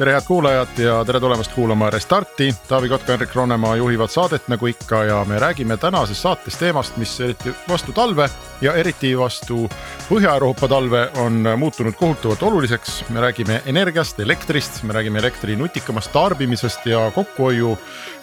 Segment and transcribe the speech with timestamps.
[0.00, 2.54] tere, head kuulajad ja tere tulemast kuulama Restarti.
[2.68, 7.20] Taavi Kotka, Henrik Roonemaa juhivad saadet nagu ikka ja me räägime tänases saates teemast, mis
[7.20, 9.68] eriti vastu talve ja eriti vastu
[10.08, 13.04] Põhja-Euroopa talve on muutunud kohutavalt oluliseks.
[13.08, 17.78] me räägime energiast, elektrist, me räägime elektri nutikamast tarbimisest ja kokkuhoiu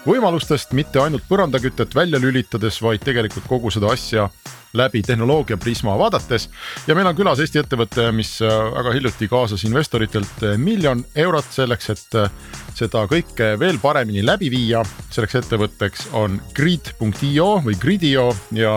[0.08, 4.30] võimalustest, mitte ainult põrandakütet välja lülitades, vaid tegelikult kogu seda asja
[4.78, 6.50] läbi tehnoloogia prisma vaadates.
[6.88, 11.48] ja meil on külas Eesti ettevõte, mis äh, väga hiljuti kaasas investoritelt äh, miljon eurot
[11.52, 12.32] selleks, et äh,
[12.76, 14.84] seda kõike veel paremini läbi viia.
[15.10, 18.76] selleks ettevõtteks on grid.io või Gridio ja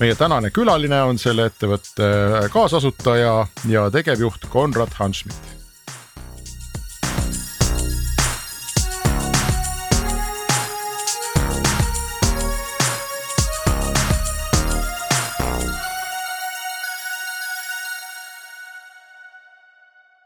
[0.00, 2.12] meie tänane külaline on selle ettevõtte
[2.52, 3.34] kaasasutaja
[3.68, 5.61] ja tegevjuht Konrad Hanschmidt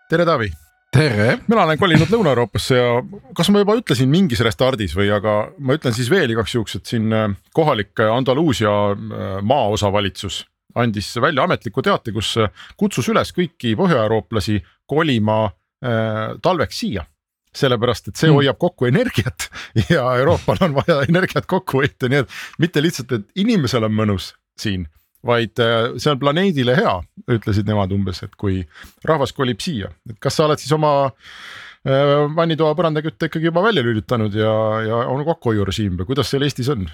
[0.09, 0.51] tere, Taavi.
[0.93, 1.39] tere.
[1.49, 2.91] mina olen kolinud Lõuna-Euroopasse ja
[3.37, 6.93] kas ma juba ütlesin mingis Restardis või, aga ma ütlen siis veel igaks juhuks, et
[6.93, 10.45] siin äh, kohalik Andaluusia äh, maaosavalitsus
[10.77, 17.07] andis välja ametliku teate, kus äh, kutsus üles kõiki põhjaeurooplasi kolima äh, talveks siia
[17.57, 18.37] sellepärast, et see mm.
[18.37, 19.49] hoiab kokku energiat
[19.95, 24.35] ja Euroopal on vaja energiat kokku hoida, nii et mitte lihtsalt, et inimesel on mõnus
[24.61, 24.87] siin
[25.29, 26.97] vaid äh, see on planeedile hea,
[27.37, 28.63] ütlesid nemad umbes, et kui
[29.07, 33.85] rahvas kolib siia, et kas sa oled siis oma äh, vannitoa põrandakütte ikkagi juba välja
[33.87, 34.53] lülitanud ja,
[34.87, 36.87] ja on kokkuhoiurežiim või kuidas seal Eestis on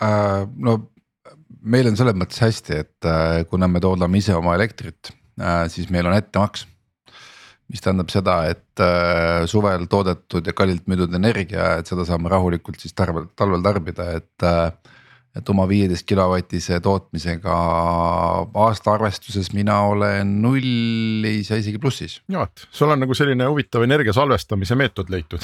[0.00, 0.44] äh,?
[0.56, 0.80] no
[1.64, 5.90] meil on selles mõttes hästi, et äh, kuna me toodame ise oma elektrit äh,, siis
[5.92, 6.68] meil on ettemaks.
[7.72, 12.76] mis tähendab seda, et äh, suvel toodetud ja kallilt müüdud energia, et seda saame rahulikult
[12.82, 14.92] siis talvel, talvel tarbida, et äh,
[15.34, 17.54] et oma viieteist kilovatise tootmisega
[18.64, 22.20] aasta arvestuses mina olen nullis ja isegi plussis.
[22.30, 25.42] ja, et sul on nagu selline huvitav energia salvestamise meetod leitud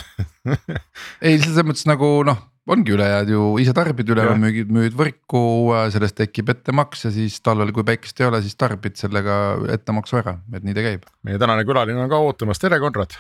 [1.27, 2.39] ei, selles mõttes nagu noh,
[2.71, 5.45] ongi ülejääd ju ise tarbid, ülejäänud müügid, müüd võrku,
[5.91, 9.37] sellest tekib ettemaks ja siis talvel, kui päikest ei ole, siis tarbid sellega
[9.75, 11.09] ettemaksu ära, et nii ta käib.
[11.27, 13.17] meie tänane külaline on ka ootamas, tere Konrad.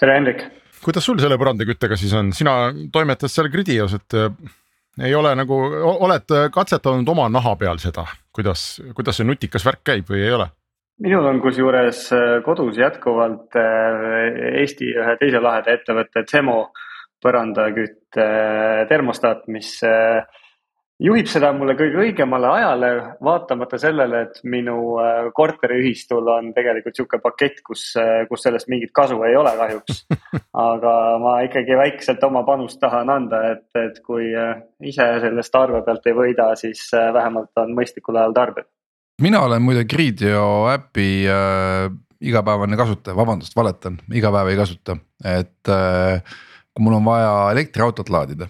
[0.00, 0.46] tere Hendrik.
[0.80, 4.22] kuidas sul selle põrandaküttega siis on, sina toimetad seal Gridios, et
[5.02, 5.56] ei ole nagu,
[6.06, 10.48] oled katsetanud oma naha peal seda, kuidas, kuidas see nutikas värk käib või ei ole?
[11.02, 16.70] minul on kusjuures äh, kodus jätkuvalt äh, Eesti ühe teise laheda ettevõtte Cemo
[17.24, 19.76] põrandakütte äh, termostaat, mis
[21.02, 22.90] juhib seda mulle kõige õigemale ajale,
[23.24, 28.94] vaatamata sellele, et minu äh, korteriühistul on tegelikult niisugune pakett, kus, äh, kus sellest mingit
[28.96, 30.04] kasu ei ole kahjuks.
[30.70, 35.82] aga ma ikkagi väikselt oma panust tahan anda, et, et kui äh, ise sellest arve
[35.86, 38.68] pealt ei võida, siis vähemalt on mõistlikul ajal tarbida.
[39.22, 41.86] mina olen muide Gridio äpi äh,
[42.20, 46.36] igapäevane kasutaja, vabandust, valetan, iga päev ei kasuta, et äh,
[46.72, 48.48] kui mul on vaja elektriautot laadida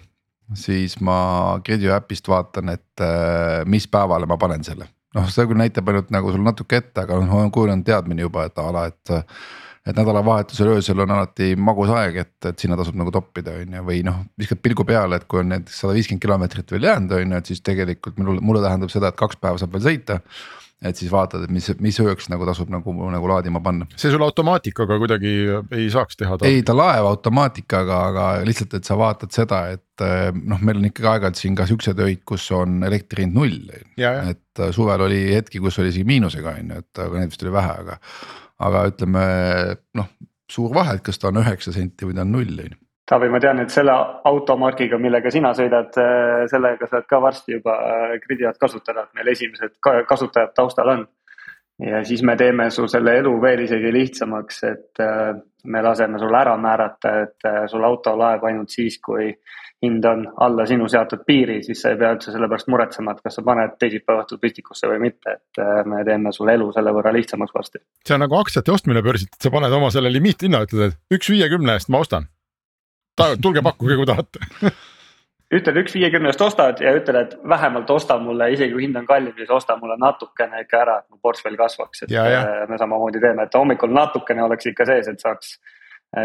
[0.55, 4.89] siis ma Gridio äpist vaatan, et äh, mis päevale ma panen selle.
[5.17, 8.45] noh, see küll näitab ainult nagu sul natuke ette, aga noh, on kujunenud teadmine juba,
[8.47, 9.17] et a la, et.
[9.87, 13.83] et nädalavahetusel öösel on alati magus aeg, et, et sinna tasub nagu toppida, on ju,
[13.87, 17.31] või noh, viskad pilgu peale, et kui on näiteks sada viiskümmend kilomeetrit veel jäänud, on
[17.31, 20.19] ju, et siis tegelikult mulle, mulle tähendab seda, et kaks päeva saab veel sõita
[20.85, 23.87] et siis vaatad, et mis, mis ööks nagu tasub nagu, nagu laadima panna.
[23.97, 25.33] see sul automaatikaga kuidagi
[25.73, 26.37] ei saaks teha?
[26.45, 30.89] ei, ta laeb automaatikaga, aga lihtsalt, et sa vaatad seda, et eh, noh, meil on
[30.91, 33.57] ikkagi aeg-ajalt siin ka siuksed öid, kus on elektri hind null.
[33.97, 37.45] et eh, suvel oli hetki, kus oli isegi miinusega on ju, et aga neid vist
[37.47, 38.01] oli vähe, aga,
[38.69, 39.29] aga ütleme
[39.97, 40.11] noh,
[40.51, 43.29] suur vahe, et kas ta on üheksa senti või ta on null on ju Taavi,
[43.31, 43.93] ma tean, et selle
[44.27, 49.31] automargiga, millega sina sõidad, äh, sellega saad ka varsti juba äh, Gridiat kasutada, et meil
[49.31, 51.05] esimesed kasutajad taustal on.
[51.79, 55.39] ja siis me teeme su selle elu veel isegi lihtsamaks, et äh,
[55.71, 59.29] me laseme sul ära määrata, et sul auto laeb ainult siis, kui
[59.85, 63.23] hind on alla sinu seatud piiri, siis sa ei pea üldse selle pärast muretsema, et
[63.23, 67.13] kas sa paned teisipäeva õhtul püstikusse või mitte, et me teeme sulle elu selle võrra
[67.15, 67.83] lihtsamaks varsti.
[68.07, 71.29] see on nagu aktsiate ostmine börsilt, et sa paned oma selle limiithinna, ütled, et üks
[71.35, 72.27] viiekümne eest ma ostan
[73.41, 74.73] tulge pakkuge, kui tahate
[75.53, 79.33] ütled üks viiekümnest ostad ja ütled, et vähemalt osta mulle, isegi kui hind on kallim,
[79.37, 82.43] siis osta mulle natukene ikka ära, et mu portfell kasvaks, et ja, ja.
[82.67, 85.55] me samamoodi teeme, et hommikul natukene oleks ikka sees, et saaks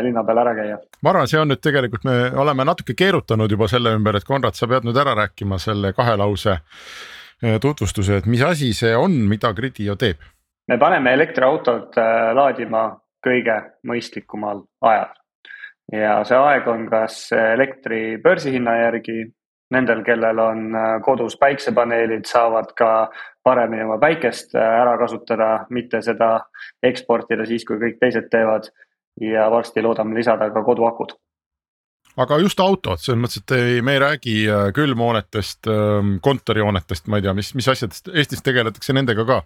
[0.03, 0.81] linna peal ära käia.
[1.03, 4.59] ma arvan, see on nüüd tegelikult, me oleme natuke keerutanud juba selle ümber, et Konrad,
[4.59, 6.59] sa pead nüüd ära rääkima selle kahe lause
[7.63, 10.19] tutvustuse, et mis asi see on, mida Gridio teeb?
[10.71, 11.99] me paneme elektriautod
[12.39, 12.85] laadima
[13.23, 15.11] kõige mõistlikumal ajal
[15.93, 19.25] ja see aeg on kas elektri börsihinna järgi
[19.73, 22.91] nendel, kellel on äh, kodus päiksepaneelid, saavad ka
[23.45, 26.35] paremini oma päikest äh, ära kasutada, mitte seda
[26.83, 28.71] eksportida siis, kui kõik teised teevad.
[29.21, 31.11] ja varsti loodame lisada ka koduakud
[32.17, 37.21] aga just autod, selles mõttes, et ei, me ei räägi äh, külmhoonetest, ähm, kontorihoonetest, ma
[37.21, 39.43] ei tea, mis, mis asjadest, Eestis tegeletakse nendega ka?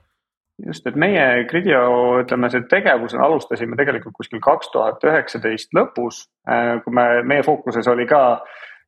[0.65, 1.81] Just, et meie Gridio,
[2.23, 6.27] ütleme, see tegevuse alustasime tegelikult kuskil kaks tuhat üheksateist lõpus,
[6.85, 8.23] kui me, meie fookuses oli ka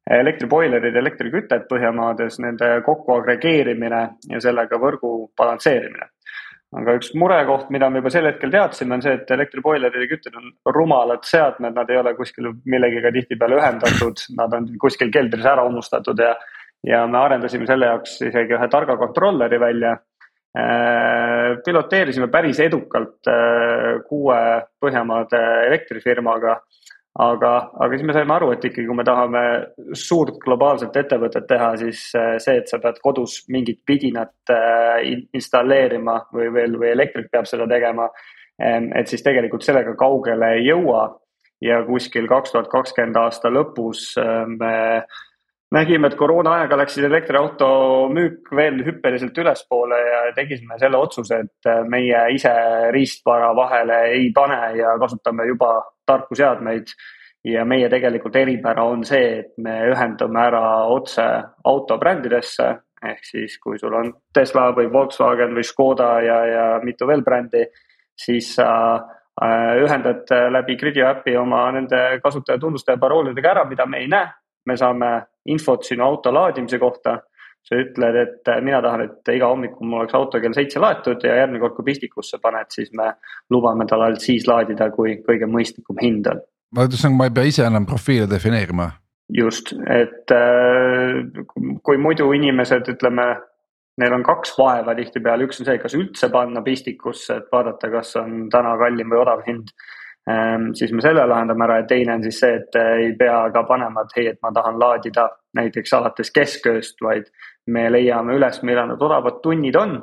[0.08, 6.08] elektriboilerid, elektrikütet Põhjamaades, nende kokku agregeerimine ja sellega võrgu balansseerimine.
[6.78, 10.34] aga üks murekoht, mida me juba sel hetkel teadsime, on see, et elektriboilerid ja kütted
[10.36, 15.64] on rumalad seadmed, nad ei ole kuskil millegiga tihtipeale ühendatud, nad on kuskil keldris ära
[15.68, 16.34] unustatud ja,
[16.84, 20.17] ja me arendasime selle jaoks isegi ühe targa kontrolleri välja äh,
[21.64, 24.38] piloteerisime päris edukalt äh, kuue
[24.80, 26.56] Põhjamaade elektrifirmaga
[27.18, 27.52] aga,
[27.82, 29.42] aga siis me saime aru, et ikkagi, kui me tahame
[29.98, 35.02] suurt globaalset ettevõtet teha, siis äh, see, et sa pead kodus mingit vidinat äh,
[35.36, 38.08] installeerima või veel, või elektrik peab seda tegema.
[38.62, 41.08] Ähm, et siis tegelikult sellega kaugele ei jõua
[41.62, 44.74] ja kuskil kaks tuhat kakskümmend aasta lõpus äh, me
[45.74, 47.68] nägime, et koroona ajaga läksid elektriauto
[48.14, 52.54] müük veel hüppeliselt ülespoole ja tegisime selle otsuse, et meie ise
[52.94, 55.76] riistvara vahele ei pane ja kasutame juba
[56.06, 56.92] tarku seadmeid.
[57.44, 61.22] ja meie tegelikult eripära on see, et me ühendame ära otse
[61.64, 62.66] autobrändidesse
[63.06, 67.62] ehk siis, kui sul on Tesla või Volkswagen või Škoda ja, ja mitu veel brändi,
[68.18, 68.68] siis sa
[68.98, 74.10] äh, ühendad läbi Gridio äpi oma nende kasutaja tunnuste ja paroolidega ära, mida me ei
[74.10, 74.28] näe.
[74.66, 75.10] Me saame
[75.48, 77.18] infot sinu auto laadimise kohta
[77.68, 81.24] sa ütled, et äh, mina tahan, et iga hommikul mul oleks auto kell seitse laetud
[81.24, 83.10] ja järgmine kord, kui pistikusse paned, siis me
[83.52, 86.40] lubame tal ainult siis laadida, kui kõige mõistlikum hind on.
[86.76, 88.88] ma ütlesin, ma ei pea ise enam profiile defineerima.
[89.36, 91.20] just, et äh,
[91.84, 93.28] kui muidu inimesed, ütleme,
[94.00, 98.16] neil on kaks vaeva tihtipeale, üks on see, kas üldse panna pistikusse, et vaadata, kas
[98.22, 99.74] on täna kallim või odav hind
[100.76, 104.04] siis me selle lahendame ära ja teine on siis see, et ei pea ka panema,
[104.04, 107.30] et hei, et ma tahan laadida näiteks alates keskööst, vaid
[107.72, 110.02] me leiame üles, millal need odavad tunnid on.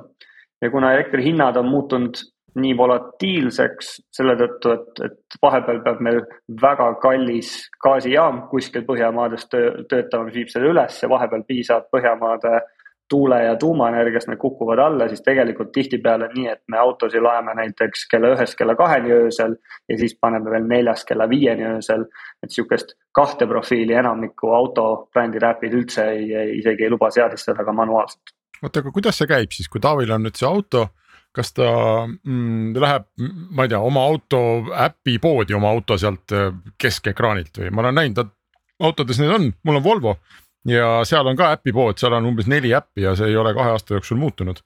[0.62, 2.18] ja kuna elektrihinnad on muutunud
[2.56, 6.22] nii volatiilseks selle tõttu, et, et vahepeal peab meil
[6.62, 7.52] väga kallis
[7.84, 12.62] gaasijaam kuskil Põhjamaades töö, töötama, mis viib selle üles ja vahepeal piisab Põhjamaade
[13.10, 18.08] tuule- ja tuumaenergiast need kukuvad alla, siis tegelikult tihtipeale nii, et me autosid laeme näiteks
[18.12, 19.56] kella ühest kella kaheni öösel
[19.90, 22.06] ja siis paneme veel neljast kella viieni öösel.
[22.44, 27.74] et sihukest kahte profiili enamiku autobrändi räpid üldse ei, ei, isegi ei luba seadistada ka
[27.74, 28.36] manuaalselt.
[28.64, 30.88] oota, aga kuidas see käib siis, kui Taavil on nüüd see auto,
[31.36, 31.70] kas ta
[32.08, 33.06] mm, läheb,
[33.52, 34.40] ma ei tea, oma auto
[34.88, 38.34] äpi poodi oma auto sealt äh, keskekraanilt või ma olen näinud,
[38.82, 40.18] autodes need on, mul on Volvo
[40.66, 43.76] ja seal on ka äpipood, seal on umbes neli äppi ja see ei ole kahe
[43.76, 44.62] aasta jooksul muutunud.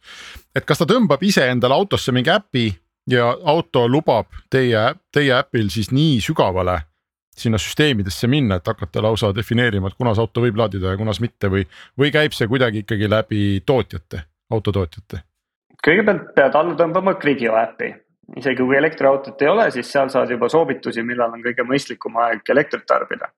[0.55, 2.67] et kas ta tõmbab ise endale autosse mingi äpi
[3.09, 6.79] ja auto lubab teie, teie äpil siis nii sügavale
[7.39, 11.47] sinna süsteemidesse minna, et hakata lausa defineerima, et kunas auto võib laadida ja kunas mitte
[11.47, 11.63] või,
[11.99, 15.23] või käib see kuidagi ikkagi läbi tootjate, autotootjate?
[15.79, 17.93] kõigepealt pead alla tõmbama Grigio äpi,
[18.41, 22.51] isegi kui elektriautot ei ole, siis seal saad juba soovitusi, millal on kõige mõistlikum aeg
[22.51, 23.31] elektrit tarbida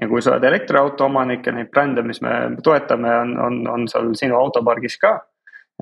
[0.00, 3.88] ja kui sa oled elektriauto omanik ja neid brände, mis me toetame, on, on, on
[3.90, 5.14] seal sinu autopargis ka,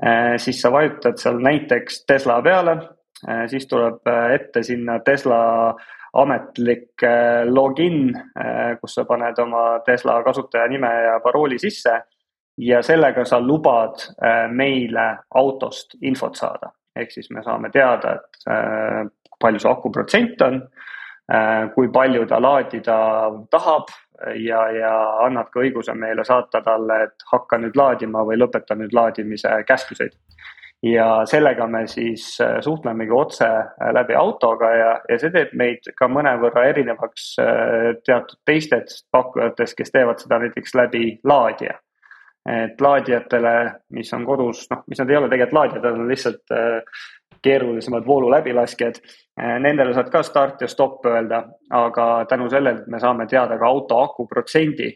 [0.03, 2.75] eh, siis sa vajutad seal näiteks Tesla peale,
[3.27, 5.41] eh, siis tuleb eh, ette sinna Tesla
[6.19, 7.03] ametlik
[7.53, 8.15] login,
[8.81, 11.99] kus sa paned oma Tesla kasutajanime ja parooli sisse
[12.65, 14.01] ja sellega sa lubad
[14.49, 15.03] meile
[15.37, 16.71] autost infot saada.
[16.97, 20.57] ehk siis me saame teada, et palju see aku protsent on,
[21.75, 22.95] kui palju ta laadida
[23.53, 23.91] tahab
[24.35, 24.93] ja, ja
[25.25, 30.15] annad ka õiguse meile saata talle, et hakka nüüd laadima või lõpeta nüüd laadimise käskluseid.
[30.83, 35.89] ja sellega me siis äh, suhtlemegi otse äh, läbi autoga ja, ja see teeb meid
[35.97, 41.75] ka mõnevõrra erinevaks äh, teatud teistest pakkujatest, kes teevad seda näiteks läbi laadija
[42.49, 43.51] et laadijatele,
[43.93, 46.53] mis on kodus, noh, mis nad ei ole tegelikult laadijad, nad on lihtsalt
[47.41, 49.01] keerulisemad voolu läbilaskjad.
[49.41, 53.57] Eh, nendele saad ka start ja stopp öelda, aga tänu sellele, et me saame teada
[53.57, 54.89] ka auto aku protsendi,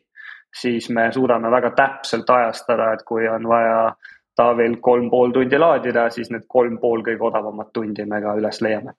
[0.61, 3.93] siis me suudame väga täpselt ajastada, et kui on vaja
[4.35, 8.61] Taavil kolm pool tundi laadida, siis need kolm pool kõige odavamat tundi me ka üles
[8.65, 8.95] leiame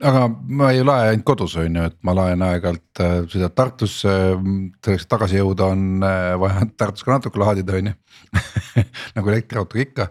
[0.00, 4.14] aga ma ei lae ainult kodus on ju, et ma laen aeg-ajalt äh, sõidad Tartusse,
[4.80, 7.96] selleks tagasi jõuda on äh, vaja Tartus ka natuke laadida, on ju
[9.16, 10.06] nagu elektriautoga ikka,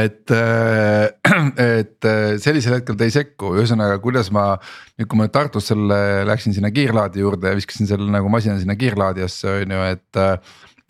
[0.00, 1.06] et, äh,
[1.80, 2.10] et
[2.44, 4.52] sellisel hetkel te ei sekku, ühesõnaga, kuidas ma.
[5.00, 8.76] nüüd, kui ma Tartus selle läksin sinna kiirlaadi juurde ja viskasin selle nagu masina sinna
[8.76, 10.24] kiirlaadijasse on ju, et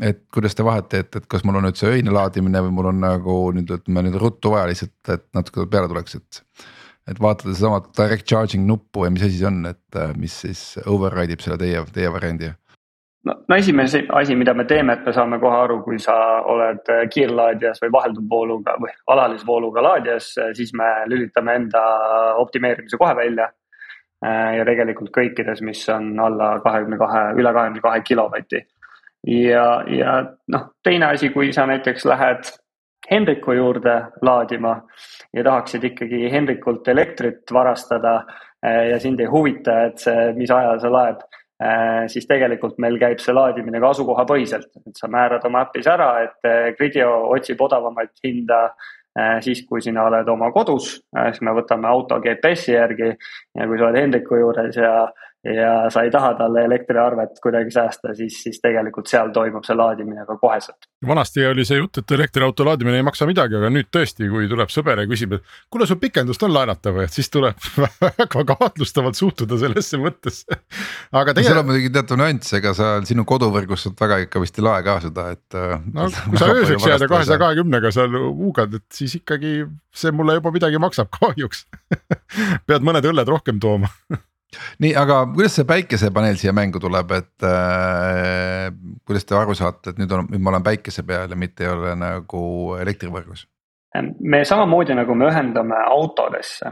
[0.01, 2.89] et kuidas te vahet teete, et kas mul on nüüd see öine laadimine või mul
[2.89, 6.41] on nagu nüüd ütleme nüüd ruttu vaja lihtsalt, et natuke peale tuleks, et
[7.09, 10.65] et vaatada sedasama direct charging nuppu ja mis asi see on, et äh, mis siis
[10.87, 12.51] override ib selle teie, teie variandi?
[13.29, 16.17] no, no esimene asi, mida me teeme, et me saame kohe aru, kui sa
[16.53, 21.87] oled äh, kiirlaadijas või vahelduvvooluga või alalisvooluga laadijas, äh, siis me lülitame enda
[22.43, 23.51] optimeerimise kohe välja.
[24.21, 28.59] ja tegelikult kõikides, mis on alla kahekümne kahe, üle kahekümne kahe kilovati.
[29.27, 30.17] ja, ja
[30.53, 32.51] noh, teine asi, kui sa näiteks lähed
[33.11, 34.77] Hendriku juurde laadima
[35.35, 38.21] ja tahaksid ikkagi Hendrikult elektrit varastada
[38.63, 41.25] eh, ja sind ei huvita, et see, mis ajal see laeb,
[41.63, 46.13] eh, siis tegelikult meil käib see laadimine ka asukohapõhiselt, et sa määrad oma äpis ära,
[46.27, 48.69] et eh, Gridio otsib odavamat hinda
[49.43, 53.89] siis, kui sina oled oma kodus, siis me võtame auto GPS-i järgi ja kui sa
[53.89, 54.93] oled Hendriku juures ja
[55.45, 60.27] ja sa ei taha talle elektriarvet kuidagi säästa, siis, siis tegelikult seal toimub see laadimine
[60.29, 60.89] ka koheselt.
[61.07, 64.73] vanasti oli see jutt, et elektriauto laadimine ei maksa midagi, aga nüüd tõesti, kui tuleb
[64.73, 67.57] sõber ja küsib, et kuule, sul pikendust on laenata või, et siis tuleb
[68.05, 70.61] väga kahtlustavalt suhtuda sellesse mõttesse.
[71.17, 71.49] aga teie.
[71.49, 74.85] seal on muidugi teatav nüanss, ega sa sinu koduvõrgus sealt väga ikka vist ei lae
[74.85, 75.47] ka seda, et.
[75.57, 79.63] Äh, no kui sa ööseks jääd ja kahesaja kahekümnega seal huugad, et siis ikkagi
[79.97, 81.65] see mulle juba midagi maksab kahjuks
[82.69, 83.89] pead mõned õlled rohkem tooma
[84.83, 88.69] nii, aga kuidas see päikesepaneel siia mängu tuleb, et äh,
[89.07, 91.73] kuidas te aru saate, et nüüd on, nüüd ma olen päikese peal ja mitte ei
[91.73, 92.43] ole nagu
[92.81, 93.47] elektrivõrgus?
[94.23, 96.71] me samamoodi nagu me ühendame autodesse,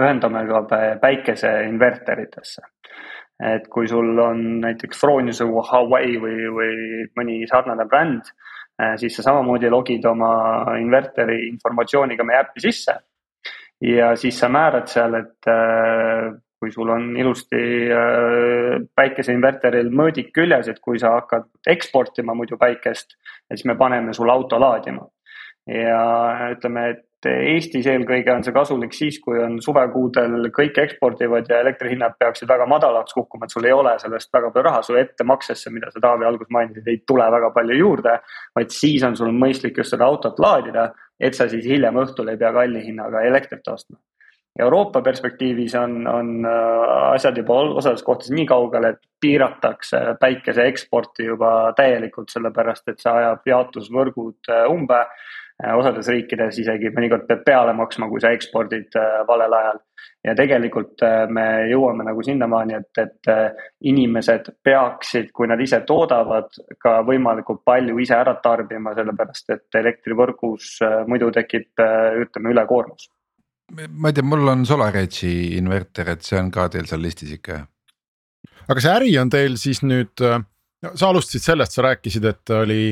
[0.00, 0.62] ühendame ka
[1.02, 2.62] päikeseinverteritesse.
[3.44, 6.74] et kui sul on näiteks Fronius või Huawei või, või
[7.18, 8.30] mõni sarnane bränd,
[8.80, 10.30] äh, siis sa samamoodi logid oma
[10.80, 12.94] inverteri informatsiooniga meie äppi sisse
[13.84, 16.32] ja siis sa määrad seal, et äh,
[16.64, 17.60] kui sul on ilusti
[17.92, 23.18] äh, päikeseinverteril mõõdik küljes, et kui sa hakkad eksportima muidu päikest,
[23.52, 25.04] siis me paneme sul auto laadima.
[25.68, 26.00] ja
[26.52, 32.18] ütleme, et Eestis eelkõige on see kasulik siis, kui on suvekuudel kõik ekspordivad ja elektrihinnad
[32.20, 35.88] peaksid väga madalaks kukkuma, et sul ei ole sellest väga palju raha, su ettemaksesse, mida
[35.92, 38.18] sa Taavi alguses mainisid, ei tule väga palju juurde.
[38.56, 40.90] vaid siis on sul mõistlik just seda autot laadida,
[41.20, 43.96] et sa siis hiljem õhtul ei pea kalli hinnaga elektrit ostma
[44.58, 51.26] Euroopa perspektiivis on, on äh, asjad juba osades kohtades nii kaugel, et piiratakse päikese eksporti
[51.26, 55.00] juba täielikult, sellepärast et see ajab jaotusvõrgud äh, umbe.
[55.58, 58.94] Äh, osades riikides isegi mõnikord pead peale maksma, kui sa ekspordid
[59.26, 59.82] valel ajal.
[60.24, 61.02] ja tegelikult
[61.34, 63.32] me jõuame nagu sinnamaani, et, et
[63.90, 70.78] inimesed peaksid, kui nad ise toodavad, ka võimalikult palju ise ära tarbima, sellepärast et elektrivõrgus
[71.10, 71.70] muidu tekib,
[72.22, 73.10] ütleme, ülekoormus
[73.74, 77.62] ma ei tea, mul on SolarEdge'i inverter, et see on ka teil seal listis ikka
[78.70, 82.82] aga see äri on teil siis nüüd, sa alustasid sellest, sa rääkisid, et oli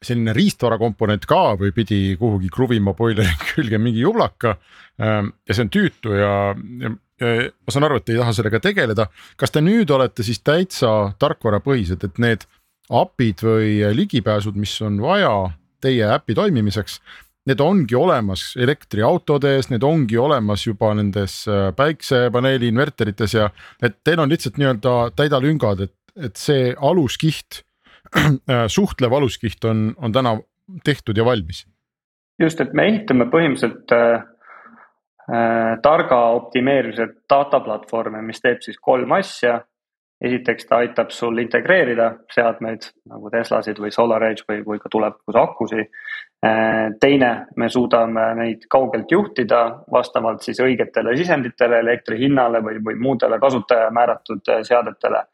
[0.00, 4.56] selline riistvara komponent ka või pidi kuhugi kruvima boileri külge mingi jublaka.
[5.00, 6.32] Ähm, ja see on tüütu ja,
[6.80, 9.10] ja, ja ma saan aru, et te ei taha sellega tegeleda.
[9.36, 12.46] kas te nüüd olete siis täitsa tarkvarapõhised, et need
[12.90, 15.34] API-d või ligipääsud, mis on vaja
[15.84, 16.98] teie äpi toimimiseks
[17.48, 23.48] need ongi olemas elektriautodes, need ongi olemas juba nendes äh, päiksepaneeli inverterites ja
[23.82, 27.62] et teil on lihtsalt nii-öelda täidalüngad, et, et see aluskiht
[28.16, 30.36] äh, suhtlev aluskiht on, on täna
[30.84, 31.66] tehtud ja valmis.
[32.40, 34.22] just, et me ehitame põhimõtteliselt äh,
[35.32, 39.62] äh, targa optimeerimise data platvormi, mis teeb siis kolm asja.
[40.20, 45.86] esiteks ta aitab sul integreerida seadmeid nagu Teslasid või SolarEdge või, või ka tulevikus akusid
[47.00, 53.38] teine, me suudame neid kaugelt juhtida vastavalt siis õigetele sisenditele, elektri hinnale või, või muudele
[53.38, 55.24] kasutaja määratud äh, seadetele.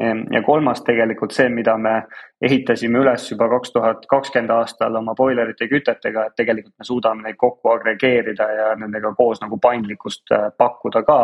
[0.00, 2.02] Ehm, ja kolmas tegelikult see, mida me
[2.44, 7.36] ehitasime üles juba kaks tuhat kakskümmend aastal oma boilerite kütetega, et tegelikult me suudame neid
[7.40, 11.20] kokku agregeerida ja nendega koos nagu paindlikkust äh, pakkuda ka.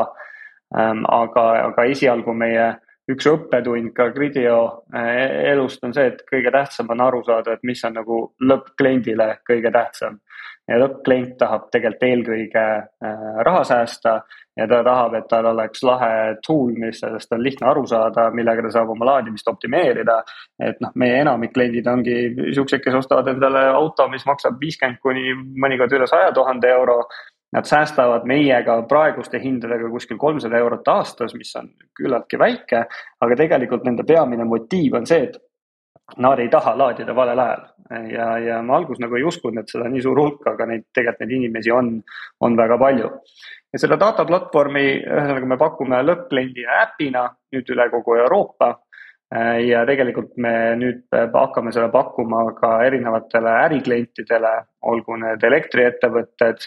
[0.78, 2.74] Ehm, aga, aga esialgu meie
[3.08, 4.58] üks õppetund ka Gridio
[4.94, 9.38] eh, elust on see, et kõige tähtsam on aru saada, et mis on nagu lõppkliendile
[9.48, 10.20] kõige tähtsam.
[10.68, 14.18] ja lõppklient tahab tegelikult eelkõige eh, raha säästa
[14.58, 18.66] ja ta tahab, et tal oleks lahe tool, mis sellest on lihtne aru saada, millega
[18.66, 20.18] ta saab oma laadimist optimeerida.
[20.60, 22.18] et noh, meie enamik kliendid ongi
[22.54, 25.32] siuksed, kes ostavad endale auto, mis maksab viiskümmend kuni
[25.64, 27.00] mõnikord üle saja tuhande euro
[27.52, 32.82] Nad säästavad meiega praeguste hindadega kuskil kolmsada eurot aastas, mis on küllaltki väike,
[33.24, 35.38] aga tegelikult nende peamine motiiv on see, et
[36.16, 37.64] nad ei taha laadida valel ajal
[38.12, 41.24] ja, ja ma alguses nagu ei uskunud, et seda nii suur hulk, aga neid tegelikult
[41.24, 41.94] neid inimesi on,
[42.44, 43.10] on väga palju.
[43.72, 48.74] ja seda data platvormi, ühesõnaga me pakume lõppkliendina äpina nüüd üle kogu Euroopa
[49.60, 54.54] ja tegelikult me nüüd hakkame seda pakkuma ka erinevatele äriklientidele,
[54.88, 56.64] olgu need elektriettevõtted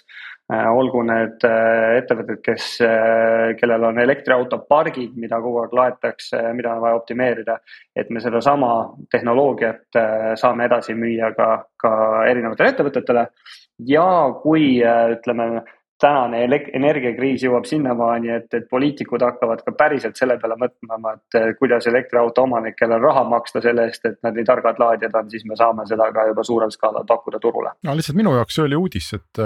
[0.52, 6.82] olgu need äh, ettevõtted, kes, äh, kellel on elektriautopargid, mida kogu aeg laetakse, mida on
[6.84, 7.60] vaja optimeerida.
[7.96, 9.98] et me sedasama tehnoloogiat
[10.36, 11.92] saame edasi müüa ka, ka
[12.28, 13.28] erinevatele ettevõtetele.
[13.88, 14.08] ja
[14.44, 14.82] kui
[15.16, 15.64] ütleme
[16.02, 16.42] tänane
[16.74, 22.46] energiakriis jõuab sinnamaani, et, et poliitikud hakkavad ka päriselt selle peale mõtlema, et kuidas elektriauto
[22.48, 26.10] omanikele raha maksta selle eest, et nad nii targad laadijad on, siis me saame seda
[26.16, 27.74] ka juba suurel skaalal pakkuda turule.
[27.88, 29.44] no lihtsalt minu jaoks see oli uudis, et,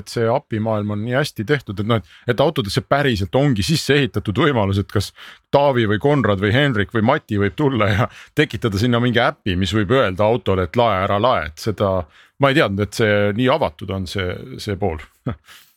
[0.00, 3.66] et see API maailm on nii hästi tehtud, et noh, et, et autodesse päriselt ongi
[3.66, 5.12] sisse ehitatud võimalus, et kas
[5.50, 9.74] Taavi või Konrad või Henrik või Mati võib tulla ja tekitada sinna mingi äpi, mis
[9.76, 11.98] võib öelda autole, et lae ära lae, et seda
[12.40, 15.02] ma ei teadnud, et see nii avatud on, see, see pool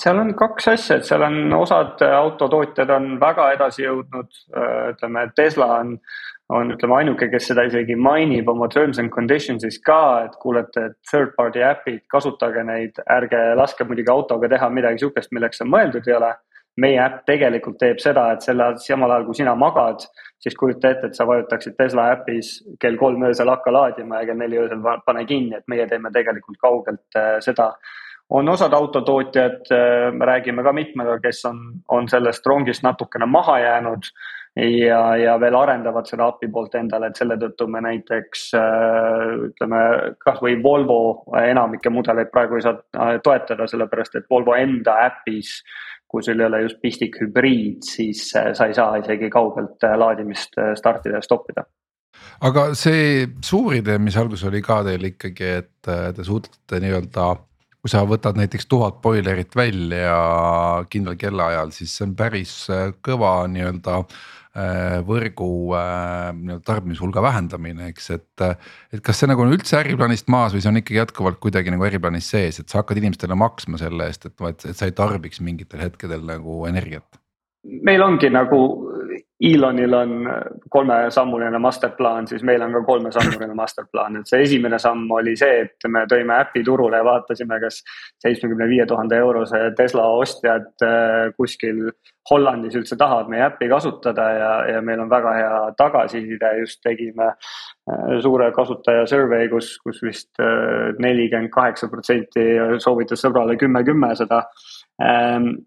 [0.00, 4.40] seal on kaks asja, et seal on osad autotootjad on väga edasi jõudnud,
[4.92, 5.94] ütleme Tesla on,
[6.52, 10.98] on ütleme ainuke, kes seda isegi mainib oma terms and conditions'is ka, et kuulete, et
[11.10, 16.12] third party äpid, kasutage neid, ärge laske muidugi autoga teha midagi sihukest, milleks see mõeldud
[16.12, 16.34] ei ole.
[16.76, 20.02] meie äpp tegelikult teeb seda, et selle samal ajal kui sina magad,
[20.44, 24.42] siis kujuta ette, et sa vajutaksid Tesla äpis kell kolm öösel hakka laadima ja kell
[24.42, 27.70] neli öösel pane kinni, et meie teeme tegelikult kaugelt äh, seda
[28.30, 33.58] on osad autotootjad, äh, me räägime ka mitmega, kes on, on sellest rongist natukene maha
[33.58, 34.08] jäänud
[34.56, 39.82] ja, ja veel arendavad seda API poolt endale, et selle tõttu me näiteks äh, ütleme,
[40.24, 41.00] kasvõi Volvo
[41.38, 45.60] enamikke mudeleid praegu ei saa äh, toetada, sellepärast et Volvo enda äpis
[46.06, 51.18] kui sul ei ole just pistik hübriid, siis sa ei saa isegi kaugelt laadimist startida
[51.18, 51.64] ja stoppida.
[52.46, 57.26] Aga see suur idee, mis alguses oli ka teil ikkagi, et te suudate nii-öelda
[57.86, 60.16] kui sa võtad näiteks tuhat boilerit välja
[60.90, 67.92] kindlal kellaajal, siis see on päris äh, kõva nii-öelda äh, võrgu äh, nii-öelda tarbimishulga vähendamine,
[67.92, 68.46] eks, et.
[68.90, 71.86] et kas see nagu on üldse äriplaanist maas või see on ikkagi jätkuvalt kuidagi nagu
[71.86, 75.86] äriplaanis sees, et sa hakkad inimestele maksma selle eest, et, et sa ei tarbiks mingitel
[75.86, 77.22] hetkedel nagu energiat?
[77.86, 78.58] meil ongi nagu
[79.40, 80.12] Elonil on
[80.72, 85.88] kolmesammuline masterplaan, siis meil on ka kolmesammuline masterplaan, et see esimene samm oli see, et
[85.92, 87.82] me tõime äpi turule ja vaatasime, kas
[88.24, 91.90] seitsmekümne viie tuhande eurose Tesla ostjad äh, kuskil
[92.30, 97.28] Hollandis üldse tahavad meie äppi kasutada ja, ja meil on väga hea tagasiside, just tegime
[97.28, 102.48] äh, suure kasutaja survey, kus, kus vist äh, nelikümmend kaheksa protsenti
[102.80, 104.46] soovitas sõbrale kümme, kümme seda.
[104.96, 105.58] Ähm,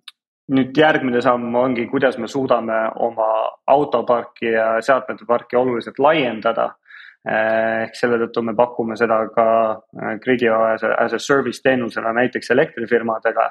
[0.50, 3.30] nüüd järgmine samm ongi, kuidas me suudame oma
[3.70, 6.72] autoparki ja seadmete parki oluliselt laiendada.
[7.30, 12.14] ehk selle tõttu me pakume seda ka äh, Gridio as a, as a service teenusena
[12.16, 13.50] näiteks elektrifirmadega.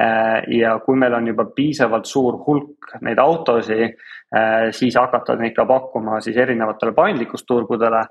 [0.00, 4.00] Äh, ja kui meil on juba piisavalt suur hulk neid autosid,
[4.72, 8.06] siis hakata neid ka pakkuma siis erinevatele paindlikkusturgudele.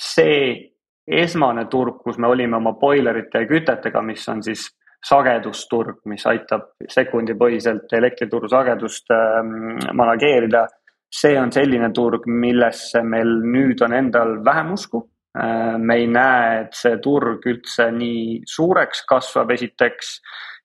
[0.00, 0.72] see
[1.08, 4.68] esmane turg, kus me olime oma boilerite ja kütetega, mis on siis
[5.04, 10.66] sagedusturg, mis aitab sekundipõhiselt elektrituru sagedust ähm, manageerida.
[11.08, 15.06] see on selline turg, millesse meil nüüd on endal vähem usku.
[15.38, 20.18] Äh, me ei näe, et see turg üldse nii suureks kasvab, esiteks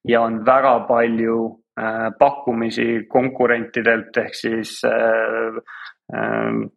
[0.09, 1.37] ja on väga palju
[1.79, 5.61] äh, pakkumisi konkurentidelt ehk siis äh,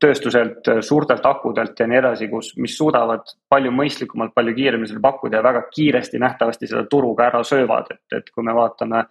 [0.01, 5.03] tööstuselt, äh, suurtelt akudelt ja nii edasi, kus, mis suudavad palju mõistlikumalt, palju kiiremini seda
[5.05, 9.07] pakkuda ja väga kiiresti nähtavasti seda turuga ära söövad, et, et kui me vaatame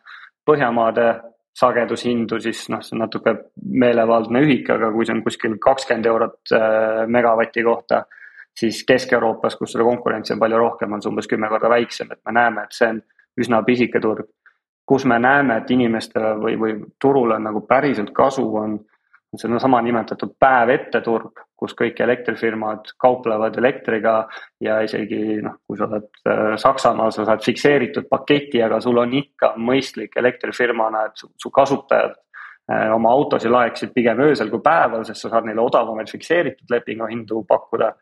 [0.45, 1.05] Põhjamaade
[1.57, 3.31] sagedushindu, siis noh, see on natuke
[3.81, 8.03] meelevaldne ühik, aga kui see on kuskil kakskümmend eurot äh, megavati kohta,
[8.53, 12.21] siis Kesk-Euroopas, kus seda konkurentsi on palju rohkem, on see umbes kümme korda väiksem, et
[12.27, 13.01] me näeme, et see on
[13.41, 14.29] üsna pisike turg.
[14.85, 18.75] kus me näeme, et inimestele või, või turul on nagu päriselt kasu, on
[19.39, 24.15] see on sama nimetatud päev ette turg, kus kõik elektrifirmad kauplevad elektriga
[24.61, 29.13] ja isegi noh, kui sa oled äh, Saksamaal, sa saad fikseeritud paketi, aga sul on
[29.15, 35.05] ikka mõistlik elektrifirmana, et su, su kasutajad äh, oma autosid laeksid pigem öösel kui päeval,
[35.07, 37.93] sest sa saad neile odavamaid fikseeritud lepinguhindu pakkuda.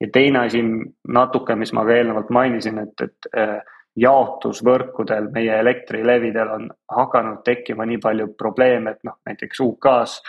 [0.00, 0.62] ja teine asi
[1.08, 3.58] natuke, mis ma ka eelnevalt mainisin, et, et äh,
[4.00, 10.20] jaotusvõrkudel, meie elektrilevidel on hakanud tekkima nii palju probleeme, et noh, näiteks UK-s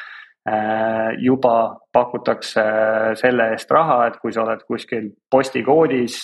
[1.22, 2.64] juba pakutakse
[3.20, 6.16] selle eest raha, et kui sa oled kuskil postikoodis,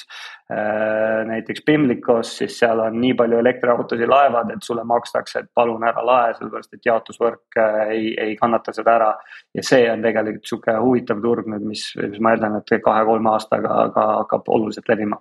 [0.51, 5.85] äh, näiteks Pimlikos, siis seal on nii palju elektriautosid laevad, et sulle makstakse, et palun
[5.85, 9.13] ära lae, sellepärast et jaotusvõrk äh, ei, ei kannata seda ära.
[9.53, 13.89] ja see on tegelikult sihuke huvitav turg nüüd, mis, mis ma eeldan, et kahe-kolme aastaga
[13.93, 15.19] ka hakkab oluliselt levima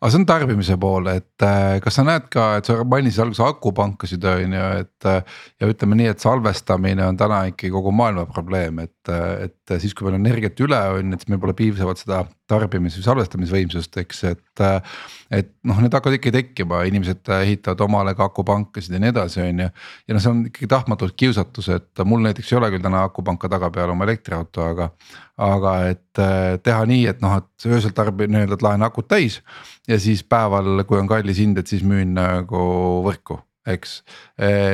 [0.00, 3.44] aga see on tarbimise pool, et äh, kas sa näed ka, et sa mainisid alguses
[3.46, 5.08] akupankasid on ju, et.
[5.08, 5.22] Äh,
[5.62, 9.94] ja ütleme nii, et salvestamine on täna ikkagi kogu maailma probleem, et, äh, et siis,
[9.94, 13.98] kui meil on energiat üle on, et siis meil pole piisavalt seda tarbimis või salvestamisvõimsust,
[14.02, 14.62] eks, et.
[15.32, 19.62] et noh, need hakkavad ikkagi tekkima, inimesed ehitavad omale ka akupankasid ja nii edasi, on
[19.64, 19.68] ju.
[20.08, 23.50] ja noh, see on ikkagi tahtmatult kiusatus, et mul näiteks ei ole küll täna akupanka
[23.52, 24.90] taga peal oma elektriauto, aga.
[25.42, 26.24] aga et
[26.62, 29.40] teha nii, et noh, et öösel tarbin nii-öelda, et laen akud täis
[29.88, 32.66] ja siis päeval, kui on kallis hind, et siis müün nagu
[33.06, 34.00] võrku eks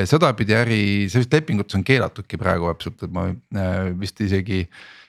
[0.09, 3.27] sedapidi äri, sellist lepingutes on keelatudki praegu absoluutselt, et ma
[4.01, 4.63] vist isegi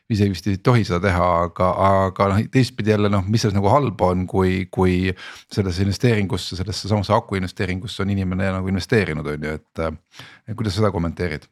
[0.09, 3.69] ise vist ei tohi seda teha, aga, aga noh teistpidi jälle noh, mis selles nagu
[3.69, 5.13] halba on, kui, kui
[5.53, 10.91] sellesse investeeringusse, sellesse samasse aku investeeringusse on inimene nagu investeerinud, on ju, et kuidas seda
[10.95, 11.47] kommenteerid?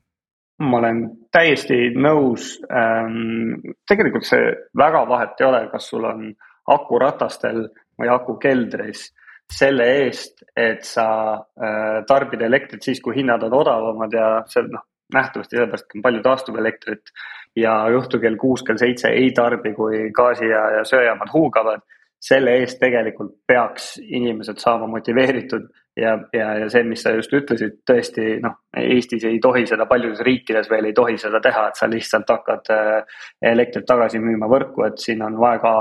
[0.58, 3.60] ma olen täiesti nõus ähm,.
[3.86, 6.32] tegelikult see väga vahet ei ole, kas sul on
[6.74, 7.68] akuratastel
[8.02, 9.12] või aku keldris
[9.54, 14.84] selle eest, et sa äh, tarbid elektrit siis, kui hinnad on odavamad ja see noh,
[15.14, 17.14] nähtavasti sellepärast on palju taastuvelektrit
[17.58, 21.86] ja õhtul kell kuus, kell seitse ei tarbi, kui gaasi ja, ja söejaamad huugavad.
[22.18, 25.68] selle eest tegelikult peaks inimesed saama motiveeritud
[25.98, 30.24] ja, ja, ja see, mis sa just ütlesid, tõesti noh, Eestis ei tohi seda, paljudes
[30.26, 34.86] riikides veel ei tohi seda teha, et sa lihtsalt hakkad äh, elektrit tagasi müüma võrku,
[34.88, 35.76] et siin on ka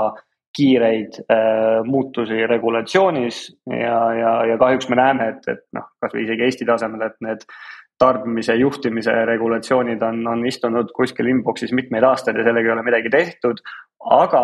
[0.57, 6.47] kiireid äh, muutusi regulatsioonis ja, ja, ja kahjuks me näeme, et, et noh, kasvõi isegi
[6.47, 7.45] Eesti tasemel, et need
[7.97, 13.09] tarbimise juhtimise regulatsioonid on, on istunud kuskil inbox'is mitmeid aastaid ja sellega ei ole midagi
[13.09, 13.61] tehtud.
[14.13, 14.41] aga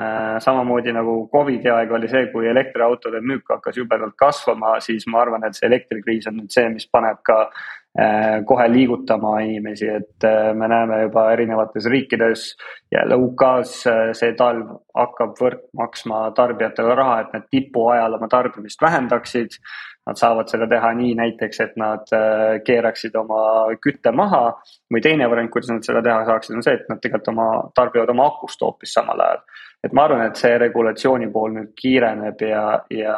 [0.00, 5.20] äh, samamoodi nagu Covidi aeg oli see, kui elektriautode müük hakkas jubedalt kasvama, siis ma
[5.20, 10.24] arvan, et see elektrikriis on nüüd see, mis paneb ka äh, kohe liigutama inimesi, et
[10.24, 12.46] äh, me näeme juba erinevates riikides.
[12.92, 18.82] jälle UK-s äh, see talv hakkab võrk maksma tarbijatele raha, et need tipuajal oma tarbimist
[18.82, 19.60] vähendaksid
[20.06, 23.40] Nad saavad seda teha nii näiteks, et nad äh, keeraksid oma
[23.82, 24.52] kütte maha
[24.92, 28.12] või teine variant, kuidas nad seda teha saaksid, on see, et nad tegelikult oma, tarbivad
[28.14, 29.42] oma akust hoopis samal ajal.
[29.82, 32.62] et ma arvan, et see regulatsiooni pool nüüd kiireneb ja,
[32.94, 33.16] ja